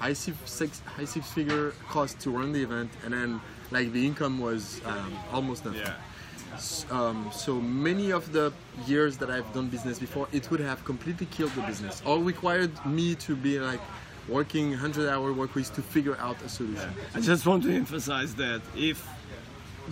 high 0.00 0.12
six, 0.12 0.36
six 0.44 0.80
high 0.80 1.04
six 1.04 1.30
figure 1.30 1.72
cost 1.88 2.18
to 2.20 2.30
run 2.30 2.52
the 2.52 2.62
event, 2.62 2.90
and 3.04 3.14
then 3.14 3.40
like 3.70 3.92
the 3.92 4.04
income 4.04 4.38
was 4.40 4.80
um, 4.84 5.16
almost 5.32 5.64
nothing. 5.64 5.80
Yeah. 5.80 5.94
Um, 6.90 7.30
so 7.32 7.54
many 7.60 8.10
of 8.12 8.32
the 8.32 8.52
years 8.86 9.16
that 9.18 9.30
I've 9.30 9.50
done 9.52 9.68
business 9.68 9.98
before, 9.98 10.26
it 10.32 10.50
would 10.50 10.60
have 10.60 10.84
completely 10.84 11.26
killed 11.26 11.52
the 11.52 11.62
business. 11.62 12.02
All 12.04 12.20
required 12.20 12.72
me 12.86 13.14
to 13.26 13.36
be 13.36 13.60
like 13.60 13.80
working 14.28 14.70
100 14.70 15.08
hour 15.08 15.32
work 15.32 15.54
weeks 15.54 15.70
to 15.70 15.82
figure 15.82 16.16
out 16.18 16.40
a 16.42 16.48
solution. 16.48 16.90
Yeah. 16.96 17.18
I 17.18 17.20
just 17.20 17.46
want 17.46 17.62
to 17.64 17.72
emphasize 17.74 18.34
that 18.36 18.62
if 18.74 19.06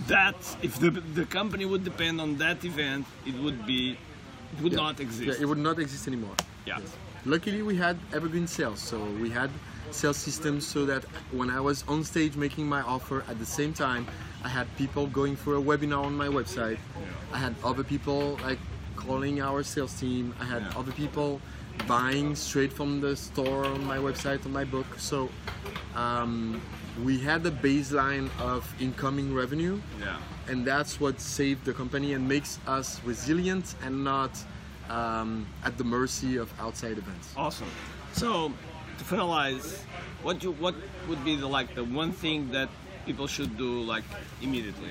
that 0.07 0.35
if 0.61 0.77
the 0.79 0.89
the 0.89 1.25
company 1.25 1.65
would 1.65 1.85
depend 1.85 2.19
on 2.19 2.37
that 2.37 2.65
event, 2.65 3.05
it 3.25 3.35
would 3.35 3.65
be 3.65 3.97
it 4.57 4.63
would 4.63 4.71
Yeah. 4.73 4.77
not 4.85 4.99
exist. 4.99 5.27
Yeah, 5.27 5.43
it 5.43 5.47
would 5.47 5.57
not 5.57 5.79
exist 5.79 6.07
anymore. 6.07 6.35
Yeah. 6.65 6.79
Luckily, 7.25 7.61
we 7.61 7.75
had 7.75 7.97
evergreen 8.13 8.47
sales, 8.47 8.79
so 8.79 9.03
we 9.21 9.29
had 9.29 9.49
sales 9.91 10.17
systems 10.17 10.65
so 10.67 10.85
that 10.85 11.03
when 11.31 11.49
I 11.49 11.59
was 11.59 11.83
on 11.87 12.03
stage 12.03 12.35
making 12.35 12.67
my 12.67 12.81
offer, 12.81 13.23
at 13.29 13.39
the 13.39 13.45
same 13.45 13.73
time, 13.73 14.05
I 14.43 14.49
had 14.49 14.67
people 14.77 15.07
going 15.07 15.35
for 15.35 15.55
a 15.55 15.61
webinar 15.61 16.03
on 16.05 16.15
my 16.15 16.27
website. 16.27 16.77
I 17.33 17.37
had 17.37 17.55
other 17.63 17.83
people 17.83 18.37
like 18.43 18.59
calling 18.95 19.41
our 19.41 19.63
sales 19.63 19.93
team. 19.99 20.33
I 20.39 20.45
had 20.45 20.63
other 20.75 20.91
people 20.91 21.41
buying 21.87 22.35
straight 22.35 22.71
from 22.71 23.01
the 23.01 23.15
store 23.15 23.65
on 23.65 23.83
my 23.85 23.97
website 23.97 24.45
on 24.45 24.53
my 24.53 24.63
book. 24.63 24.87
So 24.97 25.29
um, 25.95 26.61
we 27.03 27.17
had 27.19 27.45
a 27.45 27.51
baseline 27.51 28.29
of 28.39 28.63
incoming 28.79 29.33
revenue 29.33 29.79
Yeah. 29.99 30.17
and 30.47 30.65
that's 30.65 30.99
what 30.99 31.19
saved 31.19 31.65
the 31.65 31.73
company 31.73 32.13
and 32.13 32.27
makes 32.27 32.59
us 32.67 33.01
resilient 33.03 33.75
and 33.83 34.03
not 34.03 34.31
um, 34.89 35.45
at 35.63 35.77
the 35.77 35.83
mercy 35.83 36.37
of 36.37 36.47
outside 36.59 36.97
events. 36.97 37.33
Awesome. 37.35 37.67
So 38.13 38.51
to 38.97 39.03
finalize, 39.03 39.79
what 40.23 40.41
you 40.43 40.51
what 40.53 40.75
would 41.09 41.23
be 41.25 41.35
the 41.35 41.47
like 41.47 41.73
the 41.75 41.83
one 41.83 42.11
thing 42.11 42.51
that 42.51 42.69
people 43.05 43.27
should 43.27 43.57
do 43.57 43.81
like 43.81 44.03
immediately? 44.41 44.89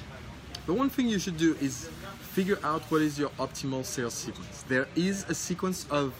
The 0.66 0.74
one 0.74 0.90
thing 0.90 1.08
you 1.08 1.18
should 1.18 1.36
do 1.36 1.56
is 1.60 1.88
figure 2.20 2.58
out 2.64 2.82
what 2.90 3.02
is 3.02 3.18
your 3.18 3.30
optimal 3.38 3.84
sales 3.84 4.14
sequence. 4.14 4.64
There 4.68 4.88
is 4.96 5.24
a 5.28 5.34
sequence 5.34 5.86
of, 5.90 6.12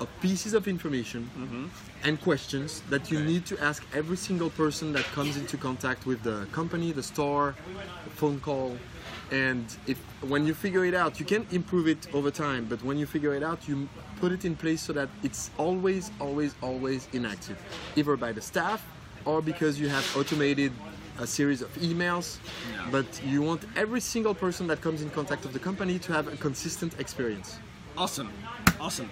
of 0.00 0.08
pieces 0.20 0.54
of 0.54 0.66
information 0.66 1.30
mm-hmm. 1.36 1.66
and 2.04 2.20
questions 2.20 2.82
that 2.90 3.10
you 3.10 3.18
Okay. 3.18 3.26
need 3.26 3.46
to 3.46 3.58
ask 3.60 3.84
every 3.94 4.16
single 4.16 4.50
person 4.50 4.92
that 4.92 5.04
comes 5.14 5.36
into 5.36 5.56
contact 5.56 6.06
with 6.06 6.22
the 6.22 6.46
company, 6.52 6.92
the 6.92 7.02
store, 7.02 7.54
the 8.04 8.10
phone 8.10 8.40
call. 8.40 8.76
And 9.30 9.64
if 9.86 9.98
when 10.22 10.46
you 10.46 10.54
figure 10.54 10.84
it 10.84 10.94
out, 10.94 11.18
you 11.20 11.26
can 11.26 11.46
improve 11.50 11.86
it 11.88 12.08
over 12.12 12.30
time. 12.30 12.66
But 12.68 12.82
when 12.84 12.98
you 12.98 13.06
figure 13.06 13.34
it 13.34 13.42
out, 13.42 13.66
you 13.68 13.88
put 14.20 14.30
it 14.32 14.44
in 14.44 14.56
place 14.56 14.82
so 14.82 14.92
that 14.92 15.08
it's 15.22 15.50
always, 15.56 16.10
always, 16.20 16.54
always 16.62 17.08
inactive, 17.12 17.58
either 17.96 18.16
by 18.16 18.32
the 18.32 18.42
staff 18.42 18.84
or 19.24 19.40
because 19.40 19.78
you 19.80 19.88
have 19.88 20.04
automated 20.16 20.72
a 21.18 21.26
series 21.26 21.62
of 21.62 21.72
emails. 21.76 22.38
Yeah. 22.74 22.88
But 22.90 23.06
you 23.24 23.42
want 23.42 23.64
every 23.76 24.00
single 24.00 24.34
person 24.34 24.66
that 24.66 24.80
comes 24.80 25.02
in 25.02 25.10
contact 25.10 25.42
with 25.44 25.52
the 25.52 25.58
company 25.58 25.98
to 26.00 26.12
have 26.12 26.28
a 26.28 26.36
consistent 26.36 26.98
experience. 26.98 27.58
Awesome. 27.96 28.30
Awesome. 28.80 29.08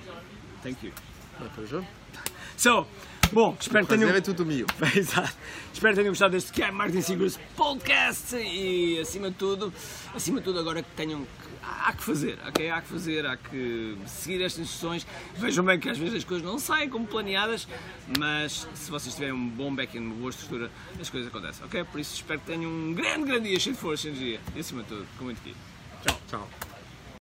Thank 0.62 0.84
you. 0.86 0.92
My 1.40 1.48
pleasure. 1.48 1.84
So, 2.56 2.86
bom, 3.32 3.56
espero 3.58 3.86
que 3.86 3.96
tenham. 3.96 4.10
É 4.14 4.20
tudo 4.20 4.44
meu. 4.44 4.66
Exato. 4.94 5.32
Espero 5.72 5.94
que 5.94 6.00
tenham 6.00 6.10
gostado 6.12 6.32
deste 6.32 6.52
que 6.52 6.62
é 6.62 6.70
Marketing 6.70 7.00
Secrets 7.02 7.38
Podcast 7.56 8.36
e 8.36 8.98
acima 9.00 9.30
de 9.30 9.36
tudo, 9.36 9.72
acima 10.14 10.38
de 10.40 10.44
tudo 10.44 10.58
agora 10.58 10.82
que 10.82 10.90
tenham 10.90 11.20
que- 11.22 11.50
há 11.62 11.92
que 11.94 12.02
fazer, 12.02 12.38
ok? 12.46 12.68
Há 12.70 12.82
que 12.82 12.88
fazer, 12.88 13.24
há 13.26 13.36
que 13.36 13.96
seguir 14.06 14.42
estas 14.42 14.64
instruções. 14.64 15.06
Vejam 15.36 15.64
bem 15.64 15.78
que 15.80 15.88
às 15.88 15.96
vezes 15.96 16.16
as 16.16 16.24
coisas 16.24 16.44
não 16.44 16.58
saem 16.58 16.88
como 16.90 17.06
planeadas, 17.06 17.66
mas 18.18 18.66
se 18.74 18.90
vocês 18.90 19.14
tiverem 19.14 19.34
um 19.34 19.48
bom 19.48 19.74
back-end, 19.74 20.06
uma 20.06 20.16
boa 20.16 20.30
estrutura, 20.30 20.70
as 21.00 21.08
coisas 21.08 21.28
acontecem, 21.28 21.64
ok? 21.64 21.84
Por 21.84 22.00
isso 22.00 22.14
espero 22.16 22.40
que 22.40 22.46
tenham 22.46 22.70
um 22.70 22.92
grande, 22.92 23.24
grande 23.24 23.48
dia 23.48 23.58
cheio 23.60 23.74
de 23.74 23.80
força 23.80 24.08
e 24.08 24.10
energia 24.10 24.40
e 24.54 24.60
acima 24.60 24.82
de 24.82 24.88
tudo, 24.88 25.06
com 25.16 25.24
muito 25.24 25.38
aqui. 25.40 25.54
Tchau. 26.28 26.69